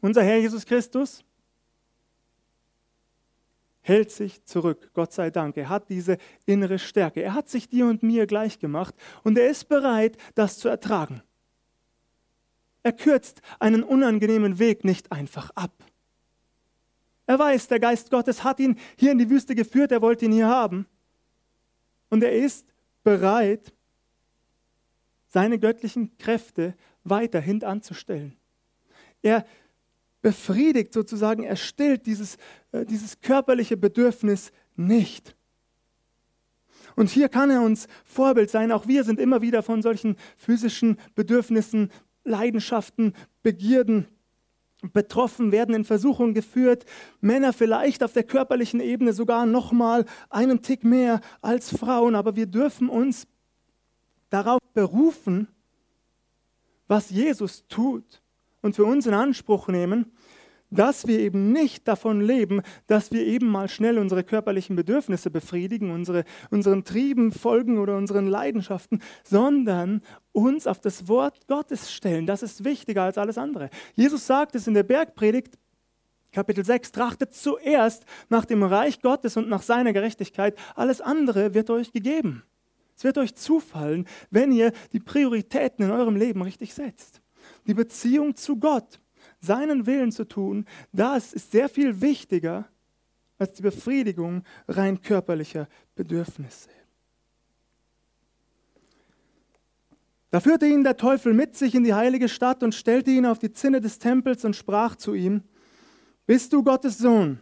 Unser 0.00 0.24
Herr 0.24 0.38
Jesus 0.38 0.66
Christus 0.66 1.24
hält 3.82 4.10
sich 4.10 4.44
zurück, 4.44 4.90
Gott 4.94 5.12
sei 5.12 5.30
Dank. 5.30 5.56
Er 5.56 5.68
hat 5.68 5.90
diese 5.90 6.16
innere 6.46 6.78
Stärke. 6.78 7.22
Er 7.22 7.34
hat 7.34 7.48
sich 7.48 7.68
dir 7.68 7.86
und 7.86 8.02
mir 8.02 8.26
gleich 8.26 8.58
gemacht 8.58 8.94
und 9.24 9.36
er 9.36 9.48
ist 9.48 9.68
bereit, 9.68 10.16
das 10.34 10.58
zu 10.58 10.68
ertragen. 10.68 11.22
Er 12.82 12.92
kürzt 12.92 13.42
einen 13.58 13.82
unangenehmen 13.82 14.58
Weg 14.58 14.84
nicht 14.84 15.12
einfach 15.12 15.50
ab. 15.50 15.72
Er 17.26 17.38
weiß, 17.38 17.68
der 17.68 17.80
Geist 17.80 18.10
Gottes 18.10 18.42
hat 18.42 18.58
ihn 18.58 18.78
hier 18.96 19.12
in 19.12 19.18
die 19.18 19.30
Wüste 19.30 19.54
geführt, 19.54 19.92
er 19.92 20.02
wollte 20.02 20.24
ihn 20.24 20.32
hier 20.32 20.48
haben. 20.48 20.86
Und 22.08 22.22
er 22.24 22.32
ist 22.32 22.66
bereit, 23.04 23.72
seine 25.28 25.58
göttlichen 25.58 26.16
Kräfte 26.18 26.74
weiter 27.04 27.40
hintanzustellen. 27.40 28.36
Er 29.22 29.46
befriedigt 30.22 30.92
sozusagen, 30.92 31.42
er 31.42 31.56
stillt 31.56 32.06
dieses, 32.06 32.36
äh, 32.70 32.86
dieses 32.86 33.20
körperliche 33.20 33.76
Bedürfnis 33.76 34.52
nicht. 34.76 35.36
Und 36.96 37.10
hier 37.10 37.28
kann 37.28 37.50
er 37.50 37.62
uns 37.62 37.88
Vorbild 38.04 38.50
sein. 38.50 38.72
Auch 38.72 38.86
wir 38.86 39.04
sind 39.04 39.18
immer 39.18 39.42
wieder 39.42 39.62
von 39.62 39.82
solchen 39.82 40.16
physischen 40.36 40.98
Bedürfnissen, 41.14 41.90
Leidenschaften, 42.24 43.14
Begierden 43.42 44.06
betroffen, 44.92 45.52
werden 45.52 45.74
in 45.74 45.84
Versuchung 45.84 46.34
geführt. 46.34 46.84
Männer 47.20 47.52
vielleicht 47.52 48.02
auf 48.02 48.12
der 48.12 48.24
körperlichen 48.24 48.80
Ebene 48.80 49.12
sogar 49.12 49.46
noch 49.46 49.72
mal 49.72 50.04
einen 50.28 50.62
Tick 50.62 50.84
mehr 50.84 51.20
als 51.40 51.76
Frauen, 51.76 52.14
aber 52.14 52.36
wir 52.36 52.46
dürfen 52.46 52.88
uns 52.88 53.26
darauf 54.28 54.60
berufen, 54.74 55.48
was 56.88 57.10
Jesus 57.10 57.64
tut 57.68 58.22
und 58.60 58.76
für 58.76 58.84
uns 58.84 59.06
in 59.06 59.14
Anspruch 59.14 59.68
nehmen, 59.68 60.11
dass 60.72 61.06
wir 61.06 61.18
eben 61.18 61.52
nicht 61.52 61.86
davon 61.86 62.20
leben, 62.20 62.62
dass 62.86 63.12
wir 63.12 63.24
eben 63.24 63.48
mal 63.48 63.68
schnell 63.68 63.98
unsere 63.98 64.24
körperlichen 64.24 64.74
Bedürfnisse 64.74 65.30
befriedigen, 65.30 65.90
unsere, 65.90 66.24
unseren 66.50 66.84
Trieben 66.84 67.30
folgen 67.30 67.78
oder 67.78 67.96
unseren 67.96 68.26
Leidenschaften, 68.26 69.02
sondern 69.22 70.02
uns 70.32 70.66
auf 70.66 70.80
das 70.80 71.08
Wort 71.08 71.46
Gottes 71.46 71.92
stellen. 71.92 72.26
Das 72.26 72.42
ist 72.42 72.64
wichtiger 72.64 73.02
als 73.02 73.18
alles 73.18 73.38
andere. 73.38 73.68
Jesus 73.94 74.26
sagt 74.26 74.54
es 74.54 74.66
in 74.66 74.74
der 74.74 74.82
Bergpredigt, 74.82 75.58
Kapitel 76.32 76.64
6, 76.64 76.92
trachtet 76.92 77.34
zuerst 77.34 78.06
nach 78.30 78.46
dem 78.46 78.62
Reich 78.62 79.02
Gottes 79.02 79.36
und 79.36 79.50
nach 79.50 79.60
seiner 79.60 79.92
Gerechtigkeit. 79.92 80.58
Alles 80.74 81.02
andere 81.02 81.52
wird 81.52 81.68
euch 81.68 81.92
gegeben. 81.92 82.42
Es 82.96 83.04
wird 83.04 83.18
euch 83.18 83.34
zufallen, 83.34 84.06
wenn 84.30 84.50
ihr 84.52 84.72
die 84.92 85.00
Prioritäten 85.00 85.84
in 85.84 85.90
eurem 85.90 86.16
Leben 86.16 86.40
richtig 86.40 86.72
setzt. 86.72 87.20
Die 87.66 87.74
Beziehung 87.74 88.34
zu 88.34 88.56
Gott, 88.56 89.00
seinen 89.42 89.86
Willen 89.86 90.12
zu 90.12 90.24
tun, 90.24 90.64
das 90.92 91.32
ist 91.32 91.50
sehr 91.50 91.68
viel 91.68 92.00
wichtiger 92.00 92.68
als 93.38 93.52
die 93.54 93.62
Befriedigung 93.62 94.44
rein 94.68 95.02
körperlicher 95.02 95.68
Bedürfnisse. 95.94 96.70
Da 100.30 100.40
führte 100.40 100.66
ihn 100.66 100.82
der 100.82 100.96
Teufel 100.96 101.34
mit 101.34 101.56
sich 101.56 101.74
in 101.74 101.84
die 101.84 101.92
heilige 101.92 102.28
Stadt 102.28 102.62
und 102.62 102.74
stellte 102.74 103.10
ihn 103.10 103.26
auf 103.26 103.38
die 103.38 103.52
Zinne 103.52 103.82
des 103.82 103.98
Tempels 103.98 104.44
und 104.46 104.56
sprach 104.56 104.96
zu 104.96 105.12
ihm, 105.12 105.42
bist 106.24 106.52
du 106.54 106.62
Gottes 106.62 106.96
Sohn? 106.96 107.40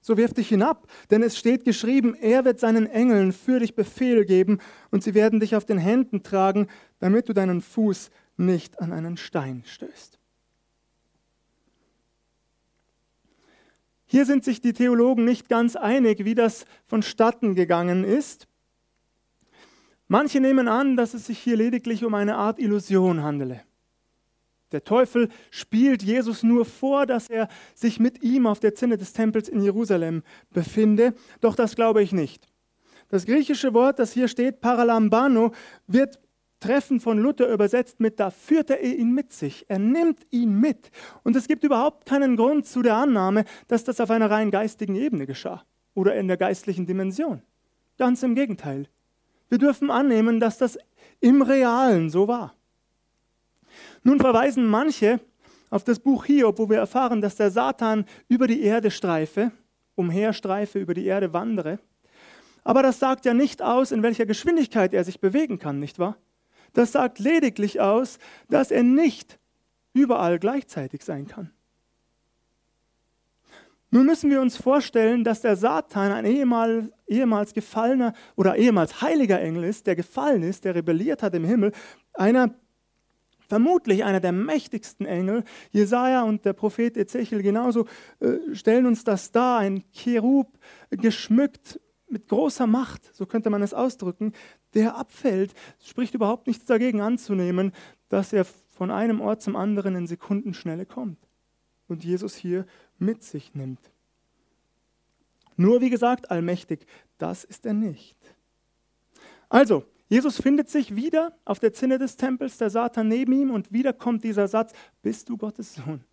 So 0.00 0.16
wirf 0.16 0.34
dich 0.34 0.48
hinab, 0.48 0.88
denn 1.10 1.22
es 1.22 1.38
steht 1.38 1.64
geschrieben, 1.64 2.14
er 2.14 2.44
wird 2.44 2.58
seinen 2.58 2.86
Engeln 2.86 3.32
für 3.32 3.60
dich 3.60 3.74
Befehl 3.74 4.24
geben 4.24 4.58
und 4.90 5.02
sie 5.02 5.14
werden 5.14 5.40
dich 5.40 5.54
auf 5.54 5.64
den 5.64 5.78
Händen 5.78 6.22
tragen, 6.22 6.66
damit 6.98 7.28
du 7.28 7.32
deinen 7.32 7.60
Fuß 7.60 8.10
nicht 8.36 8.80
an 8.80 8.92
einen 8.92 9.16
Stein 9.16 9.62
stößt. 9.64 10.18
Hier 14.06 14.26
sind 14.26 14.44
sich 14.44 14.60
die 14.60 14.72
Theologen 14.72 15.24
nicht 15.24 15.48
ganz 15.48 15.76
einig, 15.76 16.24
wie 16.24 16.34
das 16.34 16.66
vonstatten 16.84 17.54
gegangen 17.54 18.04
ist. 18.04 18.46
Manche 20.08 20.40
nehmen 20.40 20.68
an, 20.68 20.96
dass 20.96 21.14
es 21.14 21.26
sich 21.26 21.38
hier 21.38 21.56
lediglich 21.56 22.04
um 22.04 22.14
eine 22.14 22.36
Art 22.36 22.58
Illusion 22.58 23.22
handele. 23.22 23.62
Der 24.72 24.84
Teufel 24.84 25.28
spielt 25.50 26.02
Jesus 26.02 26.42
nur 26.42 26.64
vor, 26.64 27.06
dass 27.06 27.30
er 27.30 27.48
sich 27.74 28.00
mit 28.00 28.22
ihm 28.22 28.46
auf 28.46 28.60
der 28.60 28.74
Zinne 28.74 28.98
des 28.98 29.12
Tempels 29.12 29.48
in 29.48 29.60
Jerusalem 29.60 30.22
befinde. 30.50 31.14
Doch 31.40 31.54
das 31.54 31.76
glaube 31.76 32.02
ich 32.02 32.12
nicht. 32.12 32.48
Das 33.08 33.26
griechische 33.26 33.72
Wort, 33.72 33.98
das 33.98 34.12
hier 34.12 34.28
steht, 34.28 34.60
Paralambano, 34.60 35.52
wird 35.86 36.18
treffend 36.64 37.02
von 37.02 37.18
Luther 37.18 37.52
übersetzt 37.52 38.00
mit, 38.00 38.18
da 38.18 38.30
führt 38.30 38.70
er 38.70 38.82
ihn 38.82 39.12
mit 39.12 39.32
sich. 39.32 39.66
Er 39.68 39.78
nimmt 39.78 40.26
ihn 40.30 40.58
mit. 40.58 40.90
Und 41.22 41.36
es 41.36 41.46
gibt 41.46 41.62
überhaupt 41.62 42.06
keinen 42.06 42.36
Grund 42.36 42.66
zu 42.66 42.80
der 42.80 42.96
Annahme, 42.96 43.44
dass 43.68 43.84
das 43.84 44.00
auf 44.00 44.10
einer 44.10 44.30
rein 44.30 44.50
geistigen 44.50 44.94
Ebene 44.94 45.26
geschah 45.26 45.62
oder 45.94 46.14
in 46.16 46.26
der 46.26 46.38
geistlichen 46.38 46.86
Dimension. 46.86 47.42
Ganz 47.98 48.22
im 48.22 48.34
Gegenteil. 48.34 48.88
Wir 49.50 49.58
dürfen 49.58 49.90
annehmen, 49.90 50.40
dass 50.40 50.56
das 50.56 50.78
im 51.20 51.42
Realen 51.42 52.08
so 52.08 52.28
war. 52.28 52.54
Nun 54.02 54.18
verweisen 54.18 54.66
manche 54.66 55.20
auf 55.68 55.84
das 55.84 55.98
Buch 55.98 56.24
Hiob, 56.24 56.58
wo 56.58 56.70
wir 56.70 56.78
erfahren, 56.78 57.20
dass 57.20 57.36
der 57.36 57.50
Satan 57.50 58.06
über 58.28 58.46
die 58.46 58.62
Erde 58.62 58.90
streife, 58.90 59.52
umherstreife, 59.96 60.78
über 60.78 60.94
die 60.94 61.04
Erde 61.04 61.32
wandere. 61.34 61.78
Aber 62.62 62.82
das 62.82 62.98
sagt 62.98 63.26
ja 63.26 63.34
nicht 63.34 63.60
aus, 63.60 63.92
in 63.92 64.02
welcher 64.02 64.24
Geschwindigkeit 64.24 64.94
er 64.94 65.04
sich 65.04 65.20
bewegen 65.20 65.58
kann, 65.58 65.78
nicht 65.78 65.98
wahr? 65.98 66.16
Das 66.74 66.92
sagt 66.92 67.18
lediglich 67.18 67.80
aus, 67.80 68.18
dass 68.48 68.70
er 68.70 68.82
nicht 68.82 69.38
überall 69.94 70.38
gleichzeitig 70.38 71.02
sein 71.02 71.26
kann. 71.26 71.50
Nun 73.90 74.06
müssen 74.06 74.28
wir 74.28 74.40
uns 74.40 74.56
vorstellen, 74.56 75.22
dass 75.22 75.40
der 75.40 75.56
Satan 75.56 76.10
ein 76.10 76.24
ehemals, 76.24 76.90
ehemals 77.06 77.54
gefallener 77.54 78.12
oder 78.34 78.56
ehemals 78.56 79.00
heiliger 79.00 79.40
Engel 79.40 79.64
ist, 79.64 79.86
der 79.86 79.94
gefallen 79.94 80.42
ist, 80.42 80.64
der 80.64 80.74
rebelliert 80.74 81.22
hat 81.22 81.34
im 81.34 81.44
Himmel, 81.44 81.72
einer 82.12 82.54
Vermutlich 83.46 84.04
einer 84.04 84.20
der 84.20 84.32
mächtigsten 84.32 85.06
Engel. 85.06 85.44
Jesaja 85.70 86.22
und 86.22 86.44
der 86.44 86.54
Prophet 86.54 86.96
Ezechiel 86.96 87.42
genauso 87.42 87.86
äh, 88.20 88.54
stellen 88.54 88.86
uns 88.86 89.04
das 89.04 89.32
dar. 89.32 89.58
Ein 89.58 89.84
Cherub 89.92 90.58
geschmückt 90.90 91.78
mit 92.08 92.28
großer 92.28 92.66
Macht, 92.66 93.14
so 93.14 93.26
könnte 93.26 93.50
man 93.50 93.62
es 93.62 93.74
ausdrücken, 93.74 94.32
der 94.74 94.96
abfällt. 94.96 95.54
Spricht 95.82 96.14
überhaupt 96.14 96.46
nichts 96.46 96.64
dagegen 96.64 97.00
anzunehmen, 97.00 97.72
dass 98.08 98.32
er 98.32 98.44
von 98.44 98.90
einem 98.90 99.20
Ort 99.20 99.42
zum 99.42 99.56
anderen 99.56 99.94
in 99.94 100.06
Sekundenschnelle 100.06 100.86
kommt 100.86 101.18
und 101.88 102.04
Jesus 102.04 102.34
hier 102.34 102.66
mit 102.98 103.22
sich 103.22 103.54
nimmt. 103.54 103.80
Nur 105.56 105.80
wie 105.80 105.90
gesagt, 105.90 106.30
allmächtig, 106.30 106.86
das 107.18 107.44
ist 107.44 107.64
er 107.64 107.74
nicht. 107.74 108.16
Also, 109.48 109.84
Jesus 110.08 110.40
findet 110.40 110.68
sich 110.68 110.96
wieder 110.96 111.36
auf 111.44 111.60
der 111.60 111.72
Zinne 111.72 111.98
des 111.98 112.16
Tempels, 112.16 112.58
der 112.58 112.70
Satan 112.70 113.08
neben 113.08 113.32
ihm 113.32 113.50
und 113.50 113.72
wieder 113.72 113.92
kommt 113.92 114.24
dieser 114.24 114.48
Satz, 114.48 114.72
bist 115.02 115.28
du 115.28 115.36
Gottes 115.36 115.74
Sohn? 115.74 116.04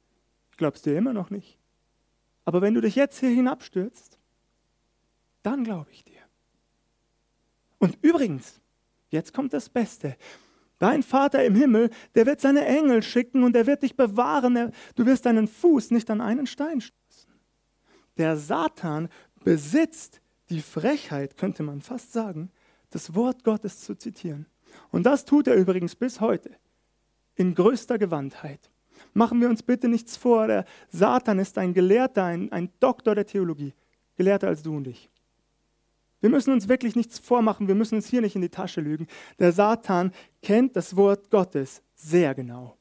Glaubst 0.58 0.86
du 0.86 0.96
immer 0.96 1.14
noch 1.14 1.30
nicht. 1.30 1.58
Aber 2.46 2.62
wenn 2.62 2.74
du 2.74 2.82
dich 2.82 2.96
jetzt 2.96 3.20
hier 3.20 3.30
hinabstürzt, 3.30 4.20
dann 5.44 5.64
glaube 5.64 5.90
ich 5.92 6.04
dir. 6.04 6.22
Und 7.82 7.98
übrigens, 8.04 8.62
jetzt 9.10 9.34
kommt 9.34 9.54
das 9.54 9.68
Beste. 9.68 10.16
Dein 10.78 11.04
Vater 11.04 11.44
im 11.44 11.56
Himmel, 11.56 11.90
der 12.16 12.28
wird 12.28 12.40
seine 12.40 12.66
Engel 12.66 13.02
schicken 13.04 13.44
und 13.44 13.56
er 13.56 13.66
wird 13.66 13.82
dich 13.84 13.96
bewahren. 13.96 14.72
Du 14.96 15.06
wirst 15.06 15.26
deinen 15.26 15.48
Fuß 15.48 15.92
nicht 15.92 16.10
an 16.10 16.22
einen 16.22 16.46
Stein 16.46 16.80
stoßen. 16.80 17.32
Der 18.18 18.38
Satan 18.38 19.10
besitzt 19.44 20.22
die 20.50 20.62
Frechheit, 20.62 21.38
könnte 21.38 21.64
man 21.64 21.82
fast 21.82 22.14
sagen, 22.14 22.52
das 22.92 23.16
Wort 23.16 23.44
Gottes 23.44 23.82
zu 23.82 23.96
zitieren. 23.96 24.46
Und 24.92 25.06
das 25.06 25.26
tut 25.26 25.48
er 25.48 25.56
übrigens 25.56 25.96
bis 25.96 26.22
heute 26.22 26.52
in 27.36 27.56
größter 27.56 27.98
Gewandtheit. 27.98 28.70
Machen 29.14 29.42
wir 29.42 29.50
uns 29.50 29.64
bitte 29.64 29.88
nichts 29.88 30.18
vor, 30.18 30.48
der 30.48 30.66
Satan 30.90 31.40
ist 31.40 31.58
ein 31.58 31.74
Gelehrter, 31.74 32.26
ein, 32.26 32.52
ein 32.52 32.70
Doktor 32.80 33.16
der 33.16 33.26
Theologie, 33.26 33.74
gelehrter 34.16 34.50
als 34.50 34.62
du 34.62 34.76
und 34.76 34.88
ich. 34.88 35.10
Wir 36.22 36.30
müssen 36.30 36.54
uns 36.54 36.68
wirklich 36.68 36.96
nichts 36.96 37.20
vormachen, 37.20 37.68
wir 37.68 37.76
müssen 37.76 37.96
uns 37.96 38.08
hier 38.08 38.22
nicht 38.22 38.36
in 38.36 38.42
die 38.42 38.50
Tasche 38.50 38.80
lügen. 38.80 39.08
Der 39.40 39.52
Satan 39.52 40.14
kennt 40.42 40.76
das 40.76 40.96
Wort 40.96 41.30
Gottes 41.32 41.82
sehr 41.96 42.34
genau. 42.36 42.78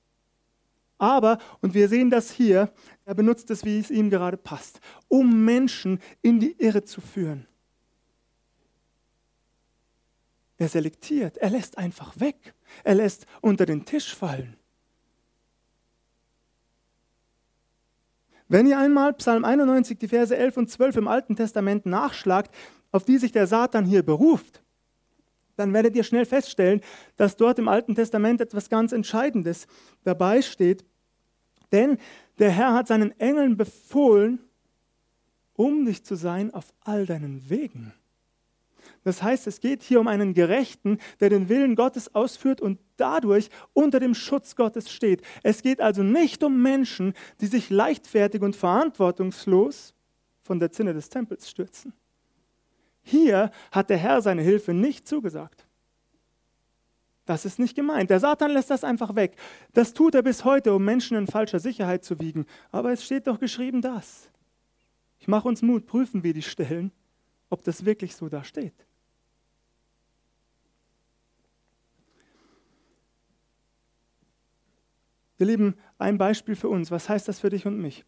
Aber, 0.98 1.38
und 1.62 1.72
wir 1.72 1.88
sehen 1.88 2.10
das 2.10 2.30
hier, 2.30 2.70
er 3.06 3.14
benutzt 3.14 3.50
es, 3.50 3.64
wie 3.64 3.78
es 3.78 3.90
ihm 3.90 4.10
gerade 4.10 4.36
passt, 4.36 4.80
um 5.08 5.44
Menschen 5.46 5.98
in 6.20 6.38
die 6.38 6.54
Irre 6.58 6.84
zu 6.84 7.00
führen. 7.00 7.46
Er 10.58 10.68
selektiert, 10.68 11.38
er 11.38 11.48
lässt 11.48 11.78
einfach 11.78 12.20
weg, 12.20 12.52
er 12.84 12.96
lässt 12.96 13.24
unter 13.40 13.64
den 13.64 13.86
Tisch 13.86 14.14
fallen. 14.14 14.56
Wenn 18.48 18.66
ihr 18.66 18.78
einmal 18.78 19.14
Psalm 19.14 19.46
91, 19.46 19.96
die 19.96 20.08
Verse 20.08 20.36
11 20.36 20.56
und 20.58 20.68
12 20.68 20.96
im 20.96 21.08
Alten 21.08 21.36
Testament 21.36 21.86
nachschlagt, 21.86 22.54
auf 22.92 23.04
die 23.04 23.18
sich 23.18 23.32
der 23.32 23.46
Satan 23.46 23.84
hier 23.84 24.02
beruft, 24.02 24.62
dann 25.56 25.74
werdet 25.74 25.94
ihr 25.94 26.04
schnell 26.04 26.24
feststellen, 26.24 26.80
dass 27.16 27.36
dort 27.36 27.58
im 27.58 27.68
Alten 27.68 27.94
Testament 27.94 28.40
etwas 28.40 28.70
ganz 28.70 28.92
Entscheidendes 28.92 29.66
dabei 30.04 30.40
steht. 30.42 30.84
Denn 31.70 31.98
der 32.38 32.50
Herr 32.50 32.72
hat 32.72 32.88
seinen 32.88 33.18
Engeln 33.20 33.56
befohlen, 33.56 34.40
um 35.54 35.84
dich 35.84 36.02
zu 36.02 36.14
sein 36.14 36.52
auf 36.54 36.72
all 36.80 37.04
deinen 37.04 37.50
Wegen. 37.50 37.92
Das 39.04 39.22
heißt, 39.22 39.46
es 39.46 39.60
geht 39.60 39.82
hier 39.82 40.00
um 40.00 40.08
einen 40.08 40.34
Gerechten, 40.34 40.98
der 41.20 41.30
den 41.30 41.48
Willen 41.48 41.74
Gottes 41.74 42.14
ausführt 42.14 42.60
und 42.60 42.78
dadurch 42.96 43.48
unter 43.72 44.00
dem 44.00 44.14
Schutz 44.14 44.56
Gottes 44.56 44.90
steht. 44.90 45.22
Es 45.42 45.62
geht 45.62 45.80
also 45.80 46.02
nicht 46.02 46.42
um 46.42 46.62
Menschen, 46.62 47.14
die 47.40 47.46
sich 47.46 47.70
leichtfertig 47.70 48.42
und 48.42 48.56
verantwortungslos 48.56 49.94
von 50.42 50.58
der 50.60 50.72
Zinne 50.72 50.92
des 50.92 51.08
Tempels 51.08 51.48
stürzen. 51.48 51.92
Hier 53.02 53.50
hat 53.72 53.90
der 53.90 53.96
Herr 53.96 54.22
seine 54.22 54.42
Hilfe 54.42 54.74
nicht 54.74 55.08
zugesagt. 55.08 55.66
Das 57.26 57.44
ist 57.44 57.58
nicht 57.58 57.76
gemeint. 57.76 58.10
Der 58.10 58.18
Satan 58.18 58.50
lässt 58.50 58.70
das 58.70 58.82
einfach 58.82 59.14
weg. 59.14 59.36
Das 59.72 59.94
tut 59.94 60.14
er 60.14 60.22
bis 60.22 60.44
heute, 60.44 60.74
um 60.74 60.84
Menschen 60.84 61.16
in 61.16 61.26
falscher 61.26 61.60
Sicherheit 61.60 62.04
zu 62.04 62.18
wiegen. 62.18 62.46
Aber 62.72 62.90
es 62.92 63.04
steht 63.04 63.26
doch 63.26 63.38
geschrieben 63.38 63.82
das. 63.82 64.28
Ich 65.20 65.28
mache 65.28 65.46
uns 65.46 65.62
Mut, 65.62 65.86
prüfen 65.86 66.24
wir 66.24 66.34
die 66.34 66.42
Stellen, 66.42 66.90
ob 67.48 67.62
das 67.62 67.84
wirklich 67.84 68.16
so 68.16 68.28
da 68.28 68.42
steht. 68.42 68.74
Ihr 75.38 75.46
Lieben, 75.46 75.74
ein 75.98 76.18
Beispiel 76.18 76.56
für 76.56 76.68
uns. 76.68 76.90
Was 76.90 77.08
heißt 77.08 77.28
das 77.28 77.38
für 77.38 77.48
dich 77.48 77.64
und 77.64 77.78
mich? 77.78 78.04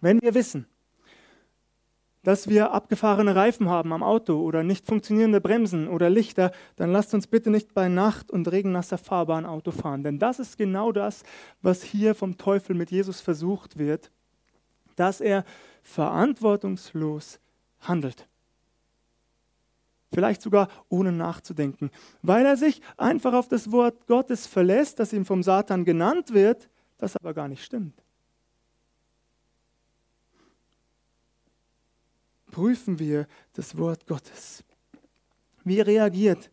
Wenn 0.00 0.20
wir 0.20 0.34
wissen, 0.34 0.66
dass 2.22 2.48
wir 2.48 2.72
abgefahrene 2.72 3.34
Reifen 3.34 3.68
haben 3.68 3.92
am 3.92 4.02
Auto 4.02 4.40
oder 4.40 4.62
nicht 4.62 4.86
funktionierende 4.86 5.40
Bremsen 5.40 5.88
oder 5.88 6.10
Lichter, 6.10 6.52
dann 6.76 6.92
lasst 6.92 7.14
uns 7.14 7.26
bitte 7.26 7.50
nicht 7.50 7.74
bei 7.74 7.88
Nacht 7.88 8.30
und 8.30 8.50
regennasser 8.50 8.98
Fahrbahn 8.98 9.46
Auto 9.46 9.70
fahren. 9.70 10.02
Denn 10.02 10.18
das 10.18 10.38
ist 10.38 10.58
genau 10.58 10.92
das, 10.92 11.22
was 11.62 11.82
hier 11.82 12.14
vom 12.14 12.36
Teufel 12.36 12.74
mit 12.74 12.90
Jesus 12.90 13.20
versucht 13.20 13.78
wird 13.78 14.10
dass 14.98 15.20
er 15.20 15.44
verantwortungslos 15.82 17.40
handelt. 17.80 18.28
Vielleicht 20.12 20.42
sogar 20.42 20.68
ohne 20.88 21.12
nachzudenken, 21.12 21.90
weil 22.22 22.46
er 22.46 22.56
sich 22.56 22.80
einfach 22.96 23.34
auf 23.34 23.48
das 23.48 23.70
Wort 23.70 24.06
Gottes 24.06 24.46
verlässt, 24.46 24.98
das 24.98 25.12
ihm 25.12 25.24
vom 25.24 25.42
Satan 25.42 25.84
genannt 25.84 26.32
wird, 26.32 26.68
das 26.96 27.16
aber 27.16 27.34
gar 27.34 27.46
nicht 27.46 27.62
stimmt. 27.62 28.02
Prüfen 32.58 32.98
wir 32.98 33.28
das 33.52 33.78
Wort 33.78 34.04
Gottes. 34.08 34.64
Wie 35.62 35.80
reagiert, 35.80 36.50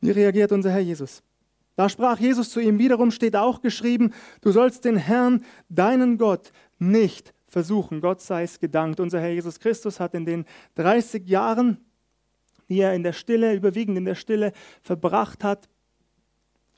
wie 0.00 0.10
reagiert 0.10 0.50
unser 0.50 0.72
Herr 0.72 0.80
Jesus? 0.80 1.22
Da 1.76 1.88
sprach 1.88 2.18
Jesus 2.18 2.50
zu 2.50 2.58
ihm, 2.58 2.80
wiederum 2.80 3.12
steht 3.12 3.36
auch 3.36 3.60
geschrieben, 3.60 4.12
du 4.40 4.50
sollst 4.50 4.84
den 4.84 4.96
Herrn, 4.96 5.44
deinen 5.68 6.18
Gott, 6.18 6.50
nicht 6.80 7.32
versuchen. 7.46 8.00
Gott 8.00 8.20
sei 8.20 8.42
es 8.42 8.58
gedankt. 8.58 8.98
Unser 8.98 9.20
Herr 9.20 9.30
Jesus 9.30 9.60
Christus 9.60 10.00
hat 10.00 10.14
in 10.14 10.24
den 10.24 10.46
30 10.74 11.28
Jahren, 11.28 11.78
die 12.68 12.80
er 12.80 12.94
in 12.94 13.04
der 13.04 13.12
Stille, 13.12 13.54
überwiegend 13.54 13.96
in 13.96 14.04
der 14.04 14.16
Stille 14.16 14.52
verbracht 14.82 15.44
hat, 15.44 15.68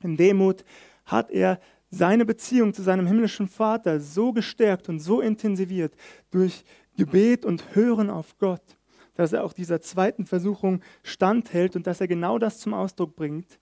in 0.03 0.19
Demut, 0.19 0.63
hat 1.07 1.31
er 1.31 1.59
seine 1.91 2.27
Beziehung 2.27 2.75
zu 2.75 2.83
seinem 2.83 3.07
himmlischen 3.07 3.49
Vater 3.49 3.99
so 3.99 4.35
gestärkt 4.35 4.91
und 4.91 4.99
so 5.01 5.23
intensiviert 5.23 5.95
durch 6.31 6.65
Gebet 6.99 7.45
und 7.45 7.77
Hören 7.77 8.11
auf 8.11 8.37
Gott, 8.39 8.77
dass 9.15 9.33
er 9.33 9.45
auch 9.45 9.53
dieser 9.53 9.81
zweiten 9.81 10.27
Versuchung 10.27 10.83
standhält 11.05 11.77
und 11.77 11.87
dass 11.87 12.01
er 12.01 12.09
genau 12.09 12.41
das 12.41 12.59
zum 12.59 12.75
Ausdruck 12.75 13.15
bringt. 13.15 13.61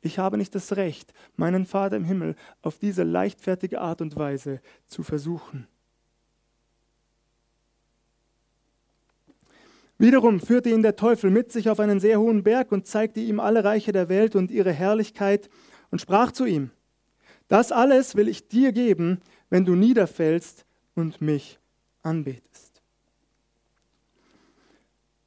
Ich 0.00 0.18
habe 0.18 0.38
nicht 0.38 0.54
das 0.54 0.74
Recht, 0.76 1.12
meinen 1.36 1.66
Vater 1.66 1.94
im 1.96 2.04
Himmel 2.04 2.34
auf 2.62 2.78
diese 2.78 3.02
leichtfertige 3.02 3.82
Art 3.82 4.00
und 4.00 4.16
Weise 4.16 4.62
zu 4.86 5.02
versuchen. 5.02 5.68
Wiederum 9.98 10.40
führte 10.40 10.70
ihn 10.70 10.82
der 10.82 10.96
Teufel 10.96 11.30
mit 11.30 11.52
sich 11.52 11.68
auf 11.68 11.80
einen 11.80 12.00
sehr 12.00 12.18
hohen 12.18 12.42
Berg 12.42 12.72
und 12.72 12.86
zeigte 12.86 13.20
ihm 13.20 13.40
alle 13.40 13.62
Reiche 13.62 13.92
der 13.92 14.08
Welt 14.08 14.34
und 14.34 14.50
ihre 14.50 14.72
Herrlichkeit 14.72 15.50
und 15.90 16.00
sprach 16.00 16.32
zu 16.32 16.46
ihm, 16.46 16.70
das 17.48 17.72
alles 17.72 18.16
will 18.16 18.26
ich 18.26 18.48
dir 18.48 18.72
geben, 18.72 19.20
wenn 19.50 19.66
du 19.66 19.74
niederfällst 19.74 20.64
und 20.94 21.20
mich 21.20 21.58
anbetest. 22.02 22.82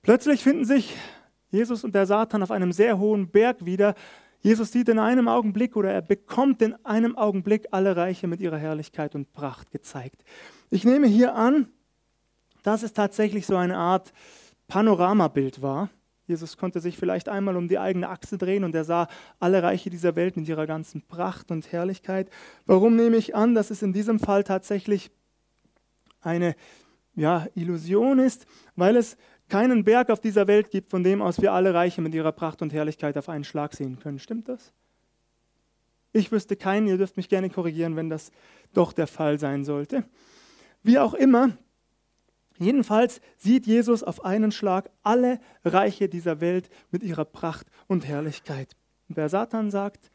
Plötzlich 0.01 0.44
finden 0.44 0.65
sich 0.65 0.96
Jesus 1.50 1.84
und 1.84 1.96
der 1.96 2.05
Satan 2.05 2.44
auf 2.44 2.51
einem 2.51 2.72
sehr 2.72 3.00
hohen 3.00 3.29
Berg 3.29 3.65
wieder. 3.65 3.96
Jesus 4.41 4.72
sieht 4.72 4.89
in 4.89 5.00
einem 5.00 5.27
Augenblick 5.27 5.75
oder 5.75 5.91
er 5.91 6.01
bekommt 6.03 6.62
in 6.62 6.75
einem 6.86 7.17
Augenblick 7.17 7.67
alle 7.72 7.96
Reiche 7.96 8.27
mit 8.27 8.41
ihrer 8.41 8.58
Herrlichkeit 8.58 9.15
und 9.15 9.34
Pracht 9.34 9.72
gezeigt. 9.72 10.24
Ich 10.70 10.84
nehme 10.84 11.08
hier 11.08 11.34
an, 11.34 11.70
dass 12.62 12.84
es 12.84 12.94
tatsächlich 12.94 13.48
so 13.48 13.55
eine 13.55 13.77
Art 13.77 14.13
Panoramabild 14.67 15.62
war. 15.62 15.89
Jesus 16.27 16.58
konnte 16.58 16.79
sich 16.79 16.98
vielleicht 16.98 17.29
einmal 17.29 17.55
um 17.55 17.67
die 17.67 17.79
eigene 17.79 18.10
Achse 18.10 18.38
drehen 18.38 18.63
und 18.63 18.74
er 18.75 18.84
sah 18.84 19.08
alle 19.39 19.62
Reiche 19.62 19.89
dieser 19.89 20.15
Welt 20.15 20.38
mit 20.38 20.48
ihrer 20.48 20.65
ganzen 20.65 21.03
Pracht 21.03 21.51
und 21.51 21.72
Herrlichkeit. 21.72 22.29
Warum 22.65 22.96
nehme 22.96 23.17
ich 23.17 23.36
an, 23.36 23.53
dass 23.53 23.70
es 23.70 23.84
in 23.84 23.94
diesem 23.94 24.20
Fall 24.20 24.44
tatsächlich 24.44 25.12
eine 26.25 26.55
ja, 27.15 27.48
Illusion 27.55 28.20
ist, 28.20 28.46
weil 28.75 28.98
es 28.98 29.17
keinen 29.50 29.84
Berg 29.84 30.10
auf 30.10 30.20
dieser 30.20 30.48
Welt 30.48 30.72
gibt, 30.72 30.89
von 30.89 31.03
dem 31.03 31.22
aus 31.22 31.41
wir 31.41 31.53
alle 31.53 31.74
Reiche 31.74 32.01
mit 32.01 32.13
ihrer 32.13 32.32
Pracht 32.32 32.62
und 32.62 32.74
Herrlichkeit 32.74 33.17
auf 33.17 33.29
einen 33.29 33.44
Schlag 33.44 33.74
sehen 33.74 34.00
können. 34.00 34.20
Stimmt 34.20 34.50
das? 34.50 34.74
Ich 36.13 36.32
wüsste 36.32 36.55
keinen, 36.55 36.88
ihr 36.88 36.98
dürft 36.98 37.17
mich 37.17 37.29
gerne 37.29 37.50
korrigieren, 37.50 37.96
wenn 37.96 38.10
das 38.10 38.32
doch 38.74 38.94
der 38.94 39.08
Fall 39.08 39.38
sein 39.38 39.65
sollte. 39.65 40.05
Wie 40.82 40.98
auch 40.98 41.13
immer, 41.13 41.58
jedenfalls 42.58 43.22
sieht 43.38 43.67
Jesus 43.67 44.01
auf 44.01 44.24
einen 44.24 44.51
Schlag 44.51 44.89
alle 45.03 45.39
Reiche 45.63 46.08
dieser 46.08 46.41
Welt 46.41 46.70
mit 46.89 47.03
ihrer 47.03 47.25
Pracht 47.25 47.67
und 47.88 48.08
Herrlichkeit. 48.08 48.76
Und 49.10 49.17
wer 49.17 49.30
Satan 49.30 49.71
sagt, 49.71 50.10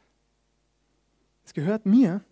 es 1.45 1.55
gehört 1.55 1.87
mir, 1.87 2.25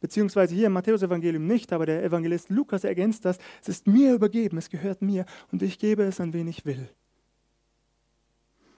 beziehungsweise 0.00 0.54
hier 0.54 0.66
im 0.66 0.72
Matthäus-Evangelium 0.72 1.46
nicht, 1.46 1.72
aber 1.72 1.86
der 1.86 2.02
Evangelist 2.02 2.50
Lukas 2.50 2.84
ergänzt 2.84 3.24
das, 3.24 3.38
es 3.62 3.68
ist 3.68 3.86
mir 3.86 4.14
übergeben, 4.14 4.58
es 4.58 4.70
gehört 4.70 5.02
mir 5.02 5.24
und 5.52 5.62
ich 5.62 5.78
gebe 5.78 6.02
es 6.02 6.20
an 6.20 6.32
wen 6.32 6.48
ich 6.48 6.64
will. 6.64 6.88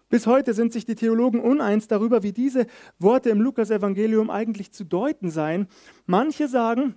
Bis 0.09 0.27
heute 0.27 0.53
sind 0.53 0.75
sich 0.75 0.85
die 0.85 0.95
Theologen 0.95 1.41
uneins 1.41 1.89
darüber, 1.89 2.23
wie 2.23 2.33
diese 2.33 2.67
Worte 2.99 3.31
im 3.31 3.41
Lukas-Evangelium 3.41 4.29
eigentlich 4.29 4.71
zu 4.71 4.85
deuten 4.85 5.31
seien. 5.31 5.69
Manche 6.05 6.49
sagen, 6.49 6.97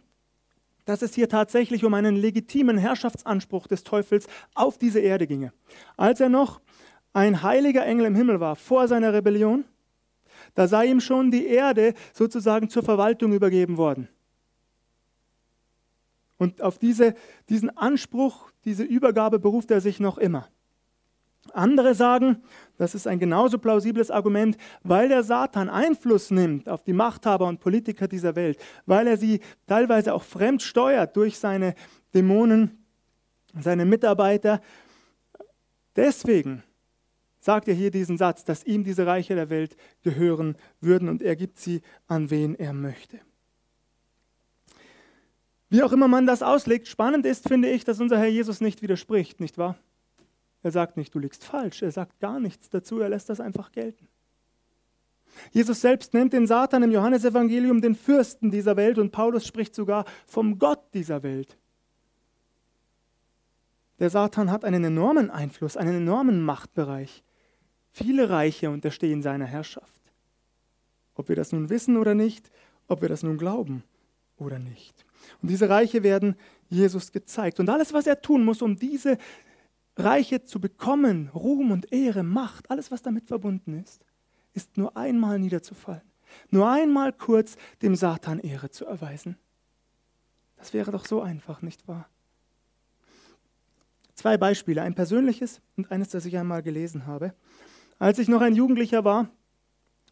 dass 0.83 1.01
es 1.01 1.15
hier 1.15 1.29
tatsächlich 1.29 1.85
um 1.85 1.93
einen 1.93 2.17
legitimen 2.17 2.77
Herrschaftsanspruch 2.77 3.67
des 3.67 3.83
Teufels 3.83 4.27
auf 4.53 4.77
diese 4.77 4.99
Erde 4.99 5.27
ginge. 5.27 5.53
Als 5.95 6.19
er 6.19 6.27
noch 6.27 6.59
ein 7.13 7.41
heiliger 7.41 7.85
Engel 7.85 8.07
im 8.07 8.15
Himmel 8.15 8.41
war, 8.41 8.57
vor 8.57 8.89
seiner 8.89 9.13
Rebellion, 9.13 9.63
da 10.53 10.67
sei 10.67 10.87
ihm 10.87 10.99
schon 10.99 11.31
die 11.31 11.47
Erde 11.47 11.93
sozusagen 12.13 12.69
zur 12.69 12.83
Verwaltung 12.83 13.31
übergeben 13.31 13.77
worden. 13.77 14.09
Und 16.37 16.61
auf 16.61 16.77
diese, 16.77 17.15
diesen 17.49 17.75
Anspruch, 17.77 18.51
diese 18.65 18.83
Übergabe 18.83 19.39
beruft 19.39 19.71
er 19.71 19.81
sich 19.81 19.99
noch 19.99 20.17
immer. 20.17 20.47
Andere 21.53 21.93
sagen, 21.93 22.43
das 22.77 22.95
ist 22.95 23.07
ein 23.07 23.19
genauso 23.19 23.59
plausibles 23.59 24.09
Argument, 24.09 24.57
weil 24.83 25.09
der 25.09 25.23
Satan 25.23 25.69
Einfluss 25.69 26.31
nimmt 26.31 26.67
auf 26.67 26.83
die 26.83 26.93
Machthaber 26.93 27.47
und 27.47 27.59
Politiker 27.59 28.07
dieser 28.07 28.35
Welt, 28.35 28.57
weil 28.85 29.07
er 29.07 29.17
sie 29.17 29.41
teilweise 29.67 30.13
auch 30.13 30.23
fremd 30.23 30.61
steuert 30.61 31.15
durch 31.15 31.37
seine 31.37 31.75
Dämonen, 32.13 32.83
seine 33.59 33.85
Mitarbeiter. 33.85 34.59
Deswegen 35.95 36.63
sagt 37.39 37.67
er 37.67 37.75
hier 37.75 37.91
diesen 37.91 38.17
Satz, 38.17 38.43
dass 38.43 38.63
ihm 38.63 38.83
diese 38.83 39.05
Reiche 39.05 39.35
der 39.35 39.49
Welt 39.51 39.77
gehören 40.01 40.57
würden 40.81 41.09
und 41.09 41.21
er 41.21 41.35
gibt 41.35 41.59
sie 41.59 41.81
an 42.07 42.31
wen 42.31 42.55
er 42.55 42.73
möchte. 42.73 43.19
Wie 45.69 45.83
auch 45.83 45.91
immer 45.91 46.07
man 46.07 46.27
das 46.27 46.43
auslegt, 46.43 46.87
spannend 46.87 47.25
ist, 47.25 47.47
finde 47.47 47.69
ich, 47.69 47.83
dass 47.83 47.99
unser 47.99 48.17
Herr 48.17 48.27
Jesus 48.27 48.61
nicht 48.61 48.81
widerspricht, 48.81 49.39
nicht 49.39 49.57
wahr? 49.57 49.77
Er 50.61 50.71
sagt 50.71 50.97
nicht, 50.97 51.13
du 51.13 51.19
liegst 51.19 51.43
falsch, 51.43 51.81
er 51.81 51.91
sagt 51.91 52.19
gar 52.19 52.39
nichts 52.39 52.69
dazu, 52.69 52.99
er 52.99 53.09
lässt 53.09 53.29
das 53.29 53.39
einfach 53.39 53.71
gelten. 53.71 54.07
Jesus 55.51 55.81
selbst 55.81 56.13
nennt 56.13 56.33
den 56.33 56.47
Satan 56.47 56.83
im 56.83 56.91
Johannesevangelium 56.91 57.81
den 57.81 57.95
Fürsten 57.95 58.51
dieser 58.51 58.77
Welt 58.77 58.97
und 58.97 59.11
Paulus 59.11 59.45
spricht 59.45 59.75
sogar 59.75 60.05
vom 60.25 60.59
Gott 60.59 60.81
dieser 60.93 61.23
Welt. 61.23 61.57
Der 63.99 64.09
Satan 64.09 64.51
hat 64.51 64.65
einen 64.65 64.83
enormen 64.83 65.29
Einfluss, 65.29 65.77
einen 65.77 65.95
enormen 65.95 66.41
Machtbereich. 66.41 67.23
Viele 67.91 68.29
Reiche 68.29 68.69
unterstehen 68.69 69.21
seiner 69.21 69.45
Herrschaft. 69.45 70.01
Ob 71.15 71.29
wir 71.29 71.35
das 71.35 71.53
nun 71.53 71.69
wissen 71.69 71.95
oder 71.95 72.13
nicht, 72.13 72.51
ob 72.87 73.01
wir 73.01 73.09
das 73.09 73.23
nun 73.23 73.37
glauben 73.37 73.83
oder 74.37 74.59
nicht. 74.59 75.04
Und 75.41 75.49
diese 75.49 75.69
Reiche 75.69 76.03
werden 76.03 76.35
Jesus 76.69 77.11
gezeigt. 77.11 77.59
Und 77.59 77.69
alles, 77.69 77.93
was 77.93 78.07
er 78.07 78.21
tun 78.21 78.43
muss, 78.43 78.61
um 78.61 78.75
diese 78.75 79.17
Reiche 79.97 80.43
zu 80.43 80.59
bekommen, 80.59 81.29
Ruhm 81.33 81.71
und 81.71 81.91
Ehre, 81.91 82.23
Macht, 82.23 82.69
alles, 82.69 82.91
was 82.91 83.01
damit 83.01 83.27
verbunden 83.27 83.79
ist, 83.79 84.03
ist 84.53 84.77
nur 84.77 84.95
einmal 84.97 85.39
niederzufallen. 85.39 86.01
Nur 86.49 86.69
einmal 86.69 87.13
kurz 87.13 87.55
dem 87.81 87.95
Satan 87.95 88.39
Ehre 88.39 88.69
zu 88.69 88.85
erweisen. 88.85 89.37
Das 90.57 90.73
wäre 90.73 90.91
doch 90.91 91.05
so 91.05 91.21
einfach, 91.21 91.61
nicht 91.61 91.87
wahr? 91.87 92.09
Zwei 94.15 94.37
Beispiele, 94.37 94.81
ein 94.81 94.95
persönliches 94.95 95.61
und 95.75 95.91
eines, 95.91 96.09
das 96.09 96.25
ich 96.25 96.37
einmal 96.37 96.63
gelesen 96.63 97.05
habe. 97.05 97.33
Als 97.99 98.19
ich 98.19 98.27
noch 98.27 98.41
ein 98.41 98.55
Jugendlicher 98.55 99.03
war, 99.03 99.29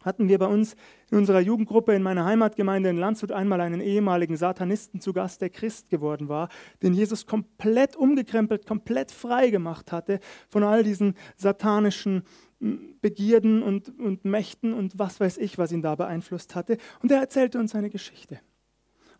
hatten 0.04 0.28
wir 0.28 0.38
bei 0.38 0.46
uns 0.46 0.76
in 1.10 1.18
unserer 1.18 1.40
Jugendgruppe 1.40 1.94
in 1.94 2.02
meiner 2.02 2.24
Heimatgemeinde 2.24 2.90
in 2.90 2.98
Landshut 2.98 3.32
einmal 3.32 3.60
einen 3.60 3.80
ehemaligen 3.80 4.36
Satanisten 4.36 5.00
zu 5.00 5.12
Gast, 5.12 5.40
der 5.40 5.50
Christ 5.50 5.90
geworden 5.90 6.28
war, 6.28 6.48
den 6.82 6.92
Jesus 6.92 7.26
komplett 7.26 7.96
umgekrempelt, 7.96 8.66
komplett 8.66 9.10
frei 9.10 9.50
gemacht 9.50 9.92
hatte 9.92 10.20
von 10.48 10.62
all 10.62 10.82
diesen 10.82 11.14
satanischen 11.36 12.24
hm, 12.60 12.96
Begierden 13.00 13.62
und, 13.62 13.98
und 13.98 14.24
Mächten 14.24 14.74
und 14.74 14.98
was 14.98 15.20
weiß 15.20 15.38
ich, 15.38 15.56
was 15.58 15.72
ihn 15.72 15.82
da 15.82 15.94
beeinflusst 15.94 16.54
hatte. 16.54 16.76
Und 17.02 17.10
er 17.10 17.20
erzählte 17.20 17.58
uns 17.58 17.72
seine 17.72 17.90
Geschichte. 17.90 18.40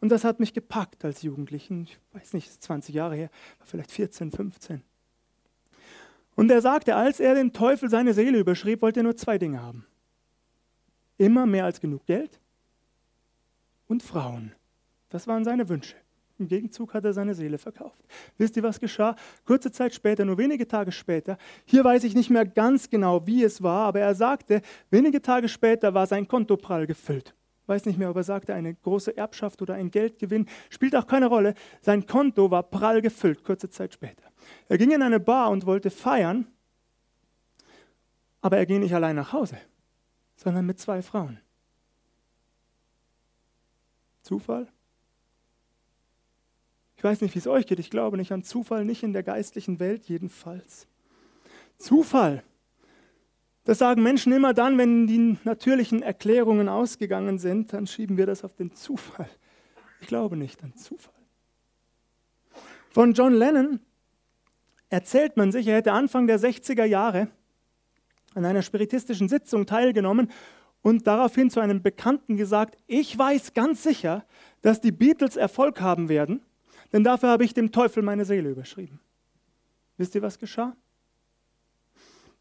Und 0.01 0.11
das 0.11 0.25
hat 0.25 0.38
mich 0.38 0.53
gepackt 0.53 1.05
als 1.05 1.23
Jugendlichen. 1.23 1.85
Ich 1.85 1.99
weiß 2.12 2.35
nicht, 2.35 2.49
ist 2.49 2.62
20 2.62 2.94
Jahre 2.94 3.16
her, 3.16 3.31
war 3.59 3.66
vielleicht 3.66 3.90
14, 3.90 4.33
15. 4.33 4.83
Und 6.37 6.51
er 6.51 6.61
sagte, 6.61 6.97
als 6.97 7.20
er 7.20 7.35
dem 7.35 7.53
Teufel 7.53 7.88
seine 7.88 8.12
Seele 8.12 8.38
überschrieb, 8.38 8.83
wollte 8.83 9.01
er 9.01 9.05
nur 9.05 9.16
zwei 9.16 9.38
Dinge 9.38 9.62
haben 9.62 9.87
immer 11.16 11.46
mehr 11.46 11.64
als 11.64 11.81
genug 11.81 12.07
Geld 12.07 12.40
und 13.87 14.03
Frauen. 14.03 14.53
Das 15.09 15.27
waren 15.27 15.44
seine 15.44 15.68
Wünsche. 15.68 15.96
Im 16.38 16.48
Gegenzug 16.48 16.94
hat 16.94 17.05
er 17.05 17.12
seine 17.12 17.35
Seele 17.35 17.59
verkauft. 17.59 18.00
Wisst 18.38 18.57
ihr, 18.57 18.62
was 18.64 18.81
geschah? 18.81 19.14
Kurze 19.44 19.70
Zeit 19.70 19.94
später, 19.94 20.24
nur 20.24 20.37
wenige 20.37 20.66
Tage 20.66 20.90
später, 20.90 21.38
hier 21.64 21.85
weiß 21.85 22.03
ich 22.03 22.16
nicht 22.16 22.29
mehr 22.29 22.44
ganz 22.44 22.90
genau, 22.90 23.24
wie 23.24 23.44
es 23.44 23.62
war, 23.62 23.87
aber 23.87 24.00
er 24.00 24.16
sagte, 24.16 24.61
wenige 24.90 25.22
Tage 25.22 25.48
später 25.48 25.94
war 25.94 26.09
sein 26.09 26.27
Konto 26.27 26.57
prall 26.57 26.88
gefüllt. 26.88 27.37
weiß 27.66 27.87
nicht 27.87 27.98
mehr, 28.00 28.11
ob 28.11 28.16
er 28.16 28.24
sagte, 28.24 28.53
eine 28.53 28.74
große 28.74 29.16
Erbschaft 29.16 29.62
oder 29.62 29.74
ein 29.74 29.92
Geldgewinn, 29.92 30.46
spielt 30.70 30.96
auch 30.96 31.07
keine 31.07 31.27
Rolle. 31.27 31.55
Sein 31.81 32.05
Konto 32.05 32.50
war 32.50 32.64
prall 32.64 33.00
gefüllt, 33.00 33.44
kurze 33.44 33.70
Zeit 33.70 33.94
später. 33.94 34.24
Er 34.68 34.77
ging 34.77 34.90
in 34.90 35.03
eine 35.03 35.20
Bar 35.20 35.50
und 35.50 35.66
wollte 35.66 35.90
feiern, 35.90 36.48
aber 38.40 38.59
er 38.59 38.66
ging 38.66 38.81
nicht 38.81 38.94
allein 38.94 39.14
nach 39.14 39.33
Hause, 39.33 39.57
sondern 40.37 40.66
mit 40.66 40.79
zwei 40.79 41.03
Frauen. 41.03 41.40
Zufall? 44.23 44.68
Ich 46.97 47.05
weiß 47.05 47.20
nicht, 47.20 47.35
wie 47.35 47.38
es 47.38 47.47
euch 47.47 47.66
geht. 47.66 47.79
Ich 47.79 47.90
glaube 47.90 48.16
nicht 48.16 48.33
an 48.33 48.42
Zufall, 48.42 48.85
nicht 48.85 49.03
in 49.03 49.12
der 49.12 49.23
geistlichen 49.23 49.79
Welt 49.79 50.07
jedenfalls. 50.07 50.87
Zufall. 51.77 52.42
Das 53.64 53.79
sagen 53.79 54.03
Menschen 54.03 54.33
immer 54.33 54.55
dann, 54.55 54.79
wenn 54.79 55.07
die 55.07 55.38
natürlichen 55.44 56.03
Erklärungen 56.03 56.68
ausgegangen 56.68 57.38
sind, 57.38 57.73
dann 57.73 57.87
schieben 57.87 58.16
wir 58.16 58.27
das 58.27 58.44
auf 58.44 58.55
den 58.55 58.73
Zufall. 58.75 59.29
Ich 60.01 60.07
glaube 60.07 60.37
nicht 60.37 60.62
an 60.62 60.75
Zufall. 60.77 61.14
Von 62.90 63.12
John 63.14 63.35
Lennon 63.35 63.81
erzählt 64.88 65.37
man 65.37 65.51
sich, 65.51 65.66
er 65.66 65.77
hätte 65.77 65.92
Anfang 65.92 66.27
der 66.27 66.38
60er 66.38 66.85
Jahre 66.85 67.29
an 68.35 68.44
einer 68.44 68.62
spiritistischen 68.62 69.29
Sitzung 69.29 69.66
teilgenommen 69.66 70.31
und 70.83 71.07
daraufhin 71.07 71.51
zu 71.51 71.61
einem 71.61 71.83
Bekannten 71.83 72.37
gesagt, 72.37 72.77
ich 72.87 73.16
weiß 73.16 73.55
ganz 73.55 73.83
sicher, 73.83 74.25
dass 74.61 74.81
die 74.81 74.92
Beatles 74.92 75.37
Erfolg 75.37 75.81
haben 75.81 76.09
werden, 76.09 76.42
denn 76.92 77.05
dafür 77.05 77.31
habe 77.31 77.44
ich 77.44 77.55
dem 77.55 77.73
Teufel 77.73 78.03
meine 78.03 78.25
Seele 78.25 78.51
überschrieben. 78.51 79.01
Wisst 79.97 80.14
ihr, 80.14 80.23
was 80.23 80.38
geschah? 80.38 80.77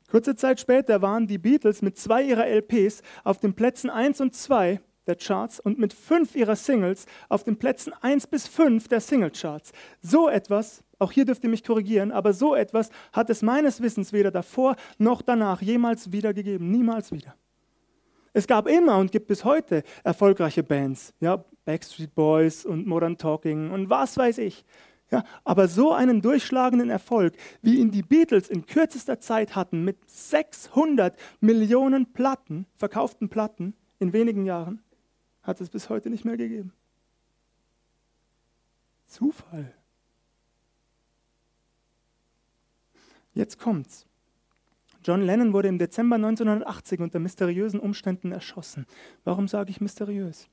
Kurze 0.10 0.36
Zeit 0.36 0.60
später 0.60 1.02
waren 1.02 1.26
die 1.26 1.38
Beatles 1.38 1.82
mit 1.82 1.98
zwei 1.98 2.24
ihrer 2.24 2.46
LPs 2.46 3.02
auf 3.24 3.40
den 3.40 3.56
Plätzen 3.56 3.90
1 3.90 4.22
und 4.22 4.36
2 4.36 4.80
der 5.08 5.16
Charts 5.16 5.60
und 5.60 5.80
mit 5.80 5.94
fünf 5.94 6.36
ihrer 6.36 6.56
Singles 6.56 7.06
auf 7.30 7.44
den 7.44 7.58
Plätzen 7.58 7.94
1 8.02 8.28
bis 8.28 8.48
5 8.48 8.88
der 8.88 9.00
Singlecharts. 9.00 9.72
So 10.02 10.30
etwas, 10.30 10.83
auch 11.00 11.12
hier 11.12 11.26
dürft 11.26 11.44
ihr 11.44 11.50
mich 11.50 11.64
korrigieren, 11.64 12.12
aber 12.12 12.34
so 12.34 12.56
etwas 12.56 12.90
hat 13.12 13.30
es 13.30 13.42
meines 13.42 13.82
Wissens 13.82 14.14
weder 14.14 14.32
davor 14.32 14.76
noch 14.98 15.22
danach 15.22 15.62
jemals 15.62 16.12
wieder 16.12 16.34
gegeben. 16.34 16.72
Niemals 16.72 17.12
wieder. 17.12 17.36
Es 18.34 18.48
gab 18.48 18.68
immer 18.68 18.98
und 18.98 19.12
gibt 19.12 19.28
bis 19.28 19.44
heute 19.46 19.84
erfolgreiche 20.04 20.64
Bands, 20.64 21.14
ja, 21.20 21.44
Backstreet 21.66 22.16
Boys 22.16 22.66
und 22.66 22.88
Modern 22.88 23.18
Talking 23.18 23.72
und 23.72 23.90
was 23.90 24.18
weiß 24.18 24.40
ich. 24.40 24.66
Ja, 25.12 25.24
aber 25.44 25.68
so 25.68 25.92
einen 25.92 26.24
durchschlagenden 26.24 26.90
Erfolg, 26.90 27.36
wie 27.62 27.76
ihn 27.76 27.92
die 27.92 28.02
Beatles 28.02 28.50
in 28.50 28.66
kürzester 28.66 29.20
Zeit 29.20 29.56
hatten, 29.56 29.84
mit 29.84 29.98
600 30.10 31.16
Millionen 31.40 32.12
Platten, 32.14 32.66
verkauften 32.76 33.30
Platten 33.30 33.76
in 34.00 34.12
wenigen 34.12 34.46
Jahren, 34.46 34.82
hat 35.44 35.62
es 35.62 35.70
bis 35.70 35.90
heute 35.90 36.10
nicht 36.10 36.26
mehr 36.26 36.38
gegeben. 36.38 36.74
Zufall. 39.06 39.76
Jetzt 43.34 43.60
kommt's. 43.60 44.06
John 45.04 45.22
Lennon 45.22 45.54
wurde 45.54 45.68
im 45.68 45.78
Dezember 45.78 46.16
1980 46.16 47.02
unter 47.02 47.20
mysteriösen 47.20 47.80
Umständen 47.80 48.32
erschossen. 48.32 48.86
Warum 49.24 49.48
sage 49.48 49.70
ich 49.70 49.82
mysteriös? 49.82 50.48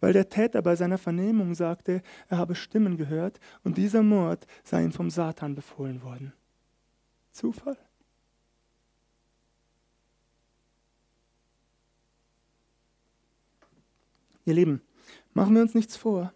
Weil 0.00 0.12
der 0.12 0.28
Täter 0.28 0.62
bei 0.62 0.76
seiner 0.76 0.98
Vernehmung 0.98 1.54
sagte, 1.54 2.02
er 2.28 2.38
habe 2.38 2.54
Stimmen 2.54 2.96
gehört 2.96 3.40
und 3.62 3.76
dieser 3.76 4.02
Mord 4.02 4.46
sei 4.62 4.84
ihm 4.84 4.92
vom 4.92 5.10
Satan 5.10 5.54
befohlen 5.54 6.02
worden. 6.02 6.32
Zufall? 7.32 7.76
Ihr 14.46 14.54
Lieben, 14.54 14.82
machen 15.32 15.54
wir 15.54 15.62
uns 15.62 15.74
nichts 15.74 15.96
vor. 15.96 16.32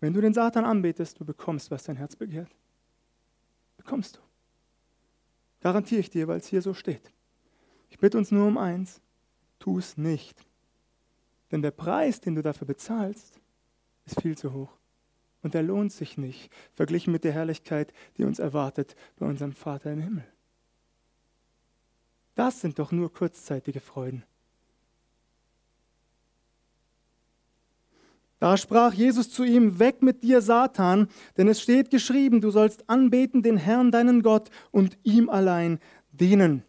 Wenn 0.00 0.12
du 0.12 0.20
den 0.20 0.34
Satan 0.34 0.64
anbetest, 0.64 1.18
du 1.18 1.24
bekommst, 1.24 1.70
was 1.70 1.84
dein 1.84 1.96
Herz 1.96 2.16
begehrt. 2.16 2.54
Bekommst 3.84 4.16
du. 4.16 4.20
Garantiere 5.60 6.00
ich 6.00 6.10
dir, 6.10 6.26
weil 6.26 6.38
es 6.38 6.46
hier 6.46 6.62
so 6.62 6.74
steht. 6.74 7.12
Ich 7.90 7.98
bitte 7.98 8.18
uns 8.18 8.30
nur 8.30 8.46
um 8.46 8.58
eins, 8.58 9.00
tu 9.58 9.78
es 9.78 9.96
nicht. 9.96 10.44
Denn 11.50 11.62
der 11.62 11.70
Preis, 11.70 12.20
den 12.20 12.34
du 12.34 12.42
dafür 12.42 12.66
bezahlst, 12.66 13.40
ist 14.06 14.20
viel 14.20 14.36
zu 14.36 14.52
hoch. 14.52 14.76
Und 15.42 15.54
er 15.54 15.62
lohnt 15.62 15.92
sich 15.92 16.16
nicht, 16.16 16.50
verglichen 16.72 17.12
mit 17.12 17.24
der 17.24 17.32
Herrlichkeit, 17.32 17.92
die 18.16 18.24
uns 18.24 18.38
erwartet 18.38 18.96
bei 19.16 19.26
unserem 19.26 19.52
Vater 19.52 19.92
im 19.92 20.00
Himmel. 20.00 20.26
Das 22.34 22.60
sind 22.60 22.78
doch 22.78 22.90
nur 22.90 23.12
kurzzeitige 23.12 23.80
Freuden. 23.80 24.24
Da 28.44 28.58
sprach 28.58 28.92
Jesus 28.92 29.30
zu 29.30 29.42
ihm, 29.42 29.78
weg 29.78 30.02
mit 30.02 30.22
dir, 30.22 30.42
Satan, 30.42 31.08
denn 31.38 31.48
es 31.48 31.62
steht 31.62 31.88
geschrieben, 31.88 32.42
du 32.42 32.50
sollst 32.50 32.90
anbeten 32.90 33.42
den 33.42 33.56
Herrn, 33.56 33.90
deinen 33.90 34.22
Gott, 34.22 34.50
und 34.70 34.98
ihm 35.02 35.30
allein 35.30 35.78
dienen. 36.12 36.62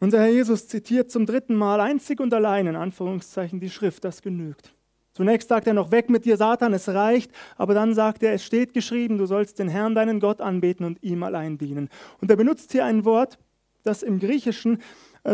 Unser 0.00 0.18
Herr 0.18 0.32
Jesus 0.32 0.66
zitiert 0.66 1.12
zum 1.12 1.26
dritten 1.26 1.54
Mal 1.54 1.80
einzig 1.80 2.18
und 2.18 2.34
allein 2.34 2.66
in 2.66 2.74
Anführungszeichen 2.74 3.60
die 3.60 3.70
Schrift, 3.70 4.02
das 4.02 4.20
genügt. 4.20 4.74
Zunächst 5.12 5.48
sagt 5.48 5.68
er 5.68 5.74
noch, 5.74 5.92
weg 5.92 6.10
mit 6.10 6.24
dir, 6.24 6.36
Satan, 6.36 6.72
es 6.74 6.88
reicht, 6.88 7.30
aber 7.56 7.72
dann 7.72 7.94
sagt 7.94 8.24
er, 8.24 8.32
es 8.32 8.42
steht 8.42 8.74
geschrieben, 8.74 9.16
du 9.16 9.26
sollst 9.26 9.60
den 9.60 9.68
Herrn, 9.68 9.94
deinen 9.94 10.18
Gott, 10.18 10.40
anbeten 10.40 10.84
und 10.84 11.00
ihm 11.04 11.22
allein 11.22 11.56
dienen. 11.56 11.88
Und 12.20 12.32
er 12.32 12.36
benutzt 12.36 12.72
hier 12.72 12.84
ein 12.84 13.04
Wort, 13.04 13.38
das 13.84 14.02
im 14.02 14.18
Griechischen 14.18 14.82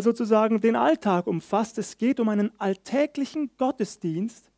sozusagen 0.01 0.61
den 0.61 0.77
Alltag 0.77 1.27
umfasst. 1.27 1.77
Es 1.79 1.99
geht 1.99 2.21
um 2.21 2.29
einen 2.29 2.59
alltäglichen 2.59 3.51
Gottesdienst 3.59 4.51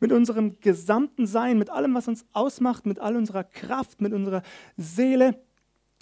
mit 0.00 0.12
unserem 0.12 0.60
gesamten 0.60 1.26
Sein, 1.26 1.58
mit 1.58 1.70
allem, 1.70 1.94
was 1.94 2.08
uns 2.08 2.24
ausmacht, 2.32 2.86
mit 2.86 2.98
all 2.98 3.16
unserer 3.16 3.44
Kraft, 3.44 4.00
mit 4.00 4.12
unserer 4.12 4.42
Seele, 4.76 5.42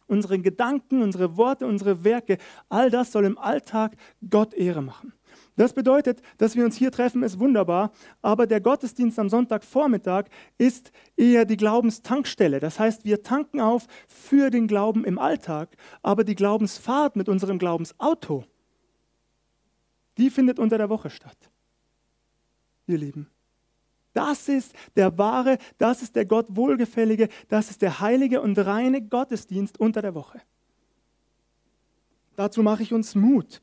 unseren 0.07 0.42
Gedanken, 0.42 1.03
unsere 1.03 1.37
Worte, 1.37 1.66
unsere 1.66 2.05
Werke. 2.05 2.38
All 2.68 2.90
das 2.90 3.12
soll 3.12 3.25
im 3.25 3.38
Alltag 3.38 3.96
Gott 4.29 4.55
Ehre 4.55 4.83
machen. 4.83 5.12
Das 5.57 5.72
bedeutet, 5.72 6.20
dass 6.38 6.55
wir 6.55 6.64
uns 6.64 6.77
hier 6.77 6.90
treffen, 6.90 7.22
ist 7.22 7.38
wunderbar, 7.38 7.92
aber 8.22 8.46
der 8.46 8.61
Gottesdienst 8.61 9.18
am 9.18 9.29
Sonntagvormittag 9.29 10.27
ist 10.59 10.92
eher 11.16 11.44
die 11.44 11.57
Glaubenstankstelle. 11.57 12.61
Das 12.61 12.79
heißt, 12.79 13.05
wir 13.05 13.22
tanken 13.22 13.61
auf 13.61 13.87
für 14.07 14.51
den 14.51 14.66
Glauben 14.66 15.05
im 15.05 15.18
Alltag, 15.18 15.77
aber 16.03 16.25
die 16.25 16.35
Glaubensfahrt 16.35 17.16
mit 17.16 17.29
unserem 17.29 17.59
Glaubensauto, 17.59 18.44
die 20.18 20.31
findet 20.31 20.59
unter 20.59 20.79
der 20.79 20.88
Woche 20.88 21.11
statt. 21.11 21.37
Ihr 22.87 22.98
Lieben. 22.98 23.29
Das 24.12 24.48
ist 24.48 24.74
der 24.96 25.18
wahre, 25.18 25.59
das 25.76 26.02
ist 26.02 26.16
der 26.16 26.24
Gott 26.24 26.46
wohlgefällige, 26.48 27.29
das 27.48 27.70
ist 27.70 27.83
der 27.83 28.00
heilige 28.00 28.40
und 28.40 28.59
reine 28.59 29.02
Gottesdienst 29.02 29.79
unter 29.79 30.00
der 30.00 30.14
Woche. 30.14 30.40
Dazu 32.35 32.62
mache 32.62 32.83
ich 32.83 32.92
uns 32.92 33.14
Mut. 33.14 33.61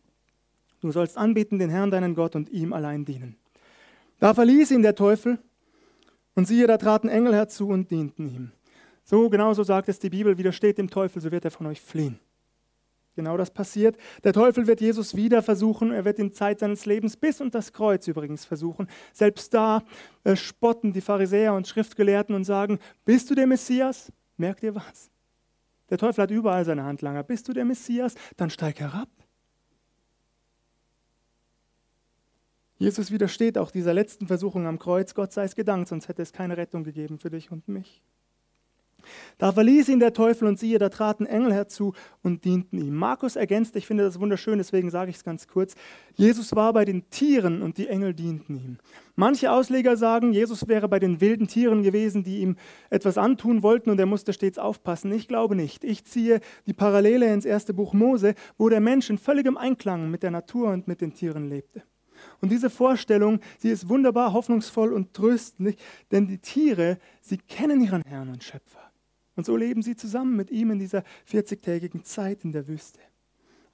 Du 0.79 0.91
sollst 0.91 1.17
anbeten 1.17 1.57
den 1.57 1.69
Herrn, 1.69 1.91
deinen 1.91 2.13
Gott, 2.13 2.35
und 2.35 2.49
ihm 2.49 2.73
allein 2.73 3.05
dienen. 3.05 3.37
Da 4.19 4.33
verließ 4.33 4.71
ihn 4.71 4.81
der 4.81 4.95
Teufel, 4.95 5.39
und 6.35 6.47
siehe, 6.47 6.67
da 6.67 6.77
traten 6.77 7.09
Engel 7.09 7.33
herzu 7.33 7.67
und 7.67 7.91
dienten 7.91 8.27
ihm. 8.27 8.51
So 9.03 9.29
genauso 9.29 9.63
sagt 9.63 9.89
es 9.89 9.99
die 9.99 10.09
Bibel, 10.09 10.37
widersteht 10.37 10.77
dem 10.77 10.89
Teufel, 10.89 11.21
so 11.21 11.31
wird 11.31 11.45
er 11.45 11.51
von 11.51 11.67
euch 11.67 11.81
fliehen. 11.81 12.19
Genau 13.15 13.37
das 13.37 13.51
passiert. 13.51 13.97
Der 14.23 14.33
Teufel 14.33 14.65
wird 14.65 14.81
Jesus 14.81 15.15
wieder 15.15 15.43
versuchen. 15.43 15.91
Er 15.91 16.03
wird 16.03 16.17
in 16.17 16.31
Zeit 16.31 16.59
seines 16.59 16.85
Lebens 16.85 17.15
bis 17.15 17.41
und 17.41 17.53
das 17.53 17.71
Kreuz 17.71 18.07
übrigens 18.07 18.45
versuchen. 18.45 18.87
Selbst 19.13 19.53
da 19.53 19.83
äh, 20.23 20.35
spotten 20.35 20.93
die 20.93 21.01
Pharisäer 21.01 21.53
und 21.53 21.67
Schriftgelehrten 21.67 22.33
und 22.33 22.43
sagen, 22.43 22.79
bist 23.05 23.29
du 23.29 23.35
der 23.35 23.45
Messias? 23.45 24.11
Merkt 24.37 24.63
ihr 24.63 24.73
was? 24.73 25.11
Der 25.89 25.97
Teufel 25.99 26.23
hat 26.23 26.31
überall 26.31 26.65
seine 26.65 26.83
Handlanger. 26.83 27.23
Bist 27.23 27.47
du 27.47 27.53
der 27.53 27.65
Messias? 27.65 28.15
Dann 28.35 28.49
steig 28.49 28.79
herab. 28.79 29.09
Jesus 32.77 33.11
widersteht 33.11 33.57
auch 33.57 33.71
dieser 33.71 33.93
letzten 33.93 34.27
Versuchung 34.27 34.65
am 34.65 34.79
Kreuz. 34.79 35.13
Gott 35.13 35.31
sei 35.31 35.43
es 35.43 35.55
gedankt, 35.55 35.87
sonst 35.87 36.07
hätte 36.07 36.21
es 36.21 36.33
keine 36.33 36.57
Rettung 36.57 36.83
gegeben 36.83 37.19
für 37.19 37.29
dich 37.29 37.51
und 37.51 37.67
mich. 37.67 38.01
Da 39.37 39.51
verließ 39.51 39.89
ihn 39.89 39.99
der 39.99 40.13
Teufel 40.13 40.47
und 40.47 40.59
siehe, 40.59 40.79
da 40.79 40.89
traten 40.89 41.25
Engel 41.25 41.53
herzu 41.53 41.93
und 42.21 42.45
dienten 42.45 42.77
ihm. 42.77 42.95
Markus 42.95 43.35
ergänzt, 43.35 43.75
ich 43.75 43.85
finde 43.85 44.03
das 44.03 44.19
wunderschön, 44.19 44.57
deswegen 44.57 44.89
sage 44.89 45.09
ich 45.09 45.17
es 45.17 45.23
ganz 45.23 45.47
kurz. 45.47 45.75
Jesus 46.15 46.55
war 46.55 46.73
bei 46.73 46.85
den 46.85 47.09
Tieren 47.09 47.61
und 47.61 47.77
die 47.77 47.87
Engel 47.87 48.13
dienten 48.13 48.55
ihm. 48.55 48.77
Manche 49.15 49.51
Ausleger 49.51 49.95
sagen, 49.97 50.33
Jesus 50.33 50.67
wäre 50.67 50.87
bei 50.89 50.99
den 50.99 51.21
wilden 51.21 51.47
Tieren 51.47 51.83
gewesen, 51.83 52.23
die 52.23 52.39
ihm 52.39 52.55
etwas 52.89 53.17
antun 53.17 53.61
wollten 53.61 53.89
und 53.89 53.99
er 53.99 54.05
musste 54.05 54.33
stets 54.33 54.57
aufpassen. 54.57 55.11
Ich 55.11 55.27
glaube 55.27 55.55
nicht. 55.55 55.83
Ich 55.83 56.03
ziehe 56.05 56.39
die 56.65 56.73
Parallele 56.73 57.31
ins 57.31 57.45
erste 57.45 57.73
Buch 57.73 57.93
Mose, 57.93 58.33
wo 58.57 58.69
der 58.69 58.79
Mensch 58.79 59.09
in 59.09 59.17
völligem 59.17 59.57
Einklang 59.57 60.09
mit 60.09 60.23
der 60.23 60.31
Natur 60.31 60.69
und 60.69 60.87
mit 60.87 61.01
den 61.01 61.13
Tieren 61.13 61.47
lebte. 61.47 61.83
Und 62.41 62.51
diese 62.51 62.69
Vorstellung, 62.69 63.39
sie 63.57 63.69
ist 63.69 63.89
wunderbar 63.89 64.33
hoffnungsvoll 64.33 64.93
und 64.93 65.13
tröstlich, 65.13 65.77
denn 66.11 66.27
die 66.27 66.39
Tiere, 66.39 66.97
sie 67.21 67.37
kennen 67.37 67.81
ihren 67.81 68.01
Herrn 68.03 68.29
und 68.29 68.43
Schöpfer. 68.43 68.82
Und 69.35 69.45
so 69.45 69.55
leben 69.55 69.81
sie 69.81 69.95
zusammen 69.95 70.35
mit 70.35 70.51
ihm 70.51 70.71
in 70.71 70.79
dieser 70.79 71.03
40-tägigen 71.29 72.03
Zeit 72.03 72.43
in 72.43 72.51
der 72.51 72.67
Wüste. 72.67 72.99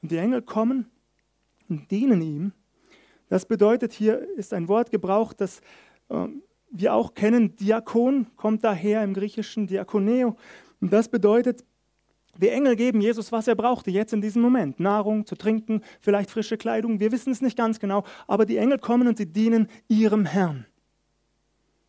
Und 0.01 0.11
die 0.11 0.17
Engel 0.17 0.41
kommen 0.41 0.89
und 1.67 1.91
dienen 1.91 2.21
ihm. 2.21 2.53
Das 3.27 3.45
bedeutet, 3.45 3.93
hier 3.93 4.19
ist 4.37 4.53
ein 4.53 4.67
Wort 4.67 4.89
gebraucht, 4.91 5.41
das 5.41 5.61
äh, 6.09 6.27
wir 6.71 6.93
auch 6.93 7.13
kennen. 7.13 7.55
Diakon 7.55 8.27
kommt 8.35 8.63
daher 8.63 9.03
im 9.03 9.13
Griechischen, 9.13 9.67
Diakoneo. 9.67 10.37
Und 10.79 10.93
das 10.93 11.09
bedeutet, 11.09 11.65
die 12.37 12.49
Engel 12.49 12.77
geben 12.77 13.01
Jesus, 13.01 13.31
was 13.31 13.47
er 13.47 13.55
brauchte, 13.55 13.91
jetzt 13.91 14.13
in 14.13 14.21
diesem 14.21 14.41
Moment. 14.41 14.79
Nahrung, 14.79 15.25
zu 15.25 15.35
trinken, 15.35 15.81
vielleicht 15.99 16.31
frische 16.31 16.57
Kleidung. 16.57 17.01
Wir 17.01 17.11
wissen 17.11 17.31
es 17.31 17.41
nicht 17.41 17.57
ganz 17.57 17.79
genau, 17.79 18.05
aber 18.27 18.45
die 18.45 18.57
Engel 18.57 18.79
kommen 18.79 19.07
und 19.07 19.17
sie 19.17 19.25
dienen 19.25 19.67
ihrem 19.89 20.25
Herrn 20.25 20.65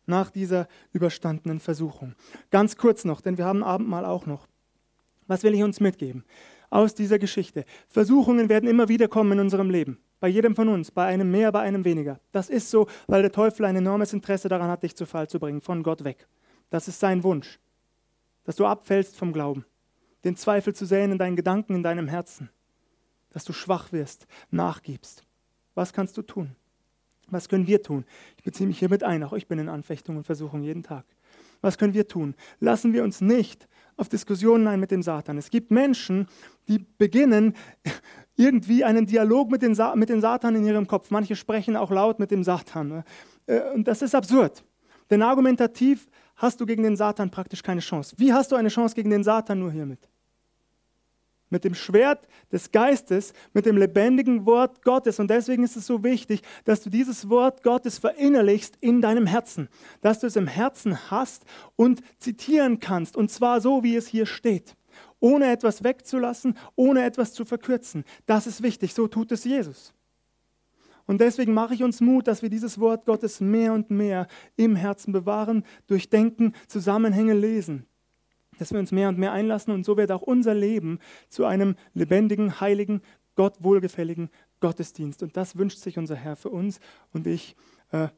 nach 0.05 0.31
dieser 0.31 0.67
überstandenen 0.93 1.59
Versuchung. 1.59 2.15
Ganz 2.49 2.77
kurz 2.77 3.05
noch, 3.05 3.21
denn 3.21 3.37
wir 3.37 3.45
haben 3.45 3.63
Abendmahl 3.63 4.05
auch 4.05 4.25
noch. 4.25 4.47
Was 5.27 5.43
will 5.43 5.53
ich 5.53 5.63
uns 5.63 5.79
mitgeben 5.79 6.25
aus 6.69 6.95
dieser 6.95 7.19
Geschichte? 7.19 7.65
Versuchungen 7.87 8.49
werden 8.49 8.69
immer 8.69 8.89
wieder 8.89 9.07
kommen 9.07 9.33
in 9.33 9.39
unserem 9.39 9.69
Leben. 9.69 9.99
Bei 10.19 10.27
jedem 10.27 10.55
von 10.55 10.69
uns, 10.69 10.91
bei 10.91 11.05
einem 11.05 11.31
mehr, 11.31 11.51
bei 11.51 11.61
einem 11.61 11.83
weniger. 11.83 12.19
Das 12.31 12.49
ist 12.49 12.69
so, 12.69 12.87
weil 13.07 13.21
der 13.21 13.31
Teufel 13.31 13.65
ein 13.65 13.75
enormes 13.75 14.13
Interesse 14.13 14.49
daran 14.49 14.69
hat, 14.69 14.83
dich 14.83 14.95
zu 14.95 15.05
Fall 15.05 15.27
zu 15.27 15.39
bringen, 15.39 15.61
von 15.61 15.83
Gott 15.83 16.03
weg. 16.03 16.27
Das 16.69 16.87
ist 16.87 16.99
sein 16.99 17.23
Wunsch, 17.23 17.59
dass 18.43 18.55
du 18.55 18.65
abfällst 18.65 19.17
vom 19.17 19.33
Glauben, 19.33 19.65
den 20.23 20.35
Zweifel 20.35 20.75
zu 20.75 20.85
säen 20.85 21.11
in 21.11 21.17
deinen 21.17 21.35
Gedanken, 21.35 21.75
in 21.75 21.83
deinem 21.83 22.07
Herzen, 22.07 22.49
dass 23.31 23.45
du 23.45 23.53
schwach 23.53 23.91
wirst, 23.91 24.27
nachgibst. 24.51 25.25
Was 25.73 25.93
kannst 25.93 26.17
du 26.17 26.21
tun? 26.21 26.55
Was 27.31 27.49
können 27.49 27.67
wir 27.67 27.81
tun? 27.81 28.05
Ich 28.37 28.43
beziehe 28.43 28.67
mich 28.67 28.79
hiermit 28.79 29.03
ein, 29.03 29.23
auch 29.23 29.33
ich 29.33 29.47
bin 29.47 29.59
in 29.59 29.69
Anfechtung 29.69 30.17
und 30.17 30.25
Versuchung 30.25 30.61
jeden 30.61 30.83
Tag. 30.83 31.05
Was 31.61 31.77
können 31.77 31.93
wir 31.93 32.07
tun? 32.07 32.35
Lassen 32.59 32.93
wir 32.93 33.03
uns 33.03 33.21
nicht 33.21 33.67
auf 33.97 34.09
Diskussionen 34.09 34.67
ein 34.67 34.79
mit 34.79 34.91
dem 34.91 35.01
Satan. 35.01 35.37
Es 35.37 35.49
gibt 35.49 35.71
Menschen, 35.71 36.27
die 36.67 36.79
beginnen 36.97 37.55
irgendwie 38.35 38.83
einen 38.83 39.05
Dialog 39.05 39.51
mit 39.51 39.61
dem, 39.61 39.75
Sa 39.75 39.95
mit 39.95 40.09
dem 40.09 40.21
Satan 40.21 40.55
in 40.55 40.65
ihrem 40.65 40.87
Kopf. 40.87 41.11
Manche 41.11 41.35
sprechen 41.35 41.75
auch 41.75 41.91
laut 41.91 42.19
mit 42.19 42.31
dem 42.31 42.43
Satan. 42.43 43.03
Äh, 43.45 43.61
und 43.73 43.87
das 43.87 44.01
ist 44.01 44.15
absurd. 44.15 44.63
Denn 45.09 45.21
argumentativ 45.21 46.07
hast 46.35 46.59
du 46.59 46.65
gegen 46.65 46.83
den 46.83 46.95
Satan 46.95 47.29
praktisch 47.29 47.61
keine 47.61 47.81
Chance. 47.81 48.15
Wie 48.17 48.33
hast 48.33 48.51
du 48.51 48.55
eine 48.55 48.69
Chance 48.69 48.95
gegen 48.95 49.09
den 49.09 49.23
Satan 49.23 49.59
nur 49.59 49.71
hiermit? 49.71 50.10
Mit 51.51 51.63
dem 51.63 51.75
Schwert 51.75 52.27
des 52.51 52.71
Geistes, 52.71 53.33
mit 53.53 53.65
dem 53.67 53.77
lebendigen 53.77 54.45
Wort 54.45 54.83
Gottes. 54.83 55.19
Und 55.19 55.29
deswegen 55.29 55.63
ist 55.63 55.77
es 55.77 55.85
so 55.85 56.03
wichtig, 56.03 56.41
dass 56.65 56.81
du 56.81 56.89
dieses 56.89 57.29
Wort 57.29 57.61
Gottes 57.61 57.99
verinnerlichst 57.99 58.77
in 58.79 59.01
deinem 59.01 59.27
Herzen, 59.27 59.69
dass 60.01 60.19
du 60.19 60.27
es 60.27 60.35
im 60.35 60.47
Herzen 60.47 61.11
hast 61.11 61.45
und 61.75 62.01
zitieren 62.17 62.79
kannst, 62.79 63.15
und 63.15 63.29
zwar 63.29 63.61
so, 63.61 63.83
wie 63.83 63.95
es 63.95 64.07
hier 64.07 64.25
steht, 64.25 64.75
ohne 65.19 65.51
etwas 65.51 65.83
wegzulassen, 65.83 66.57
ohne 66.75 67.03
etwas 67.03 67.33
zu 67.33 67.45
verkürzen. 67.45 68.05
Das 68.25 68.47
ist 68.47 68.63
wichtig, 68.63 68.93
so 68.93 69.07
tut 69.07 69.31
es 69.31 69.43
Jesus. 69.43 69.93
Und 71.05 71.19
deswegen 71.19 71.53
mache 71.53 71.73
ich 71.73 71.83
uns 71.83 71.99
Mut, 71.99 72.27
dass 72.27 72.41
wir 72.41 72.49
dieses 72.49 72.79
Wort 72.79 73.05
Gottes 73.05 73.41
mehr 73.41 73.73
und 73.73 73.89
mehr 73.89 74.27
im 74.55 74.75
Herzen 74.75 75.11
bewahren, 75.11 75.65
durchdenken, 75.87 76.53
Zusammenhänge 76.67 77.33
lesen 77.33 77.85
dass 78.61 78.71
wir 78.71 78.79
uns 78.79 78.91
mehr 78.91 79.09
und 79.09 79.17
mehr 79.17 79.31
einlassen 79.31 79.73
und 79.73 79.83
so 79.83 79.97
wird 79.97 80.11
auch 80.11 80.21
unser 80.21 80.53
Leben 80.53 80.99
zu 81.29 81.45
einem 81.45 81.75
lebendigen, 81.95 82.61
heiligen, 82.61 83.01
Gott 83.33 83.55
wohlgefälligen 83.63 84.29
Gottesdienst. 84.59 85.23
Und 85.23 85.35
das 85.35 85.57
wünscht 85.57 85.79
sich 85.79 85.97
unser 85.97 86.15
Herr 86.15 86.35
für 86.35 86.49
uns 86.49 86.79
und 87.11 87.25
ich 87.25 87.55
äh, 87.91 88.09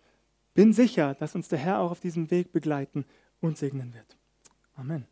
bin 0.53 0.73
sicher, 0.73 1.15
dass 1.15 1.33
uns 1.33 1.47
der 1.47 1.59
Herr 1.59 1.79
auch 1.79 1.91
auf 1.91 2.01
diesem 2.01 2.29
Weg 2.29 2.51
begleiten 2.51 3.05
und 3.39 3.57
segnen 3.57 3.93
wird. 3.93 4.17
Amen. 4.75 5.07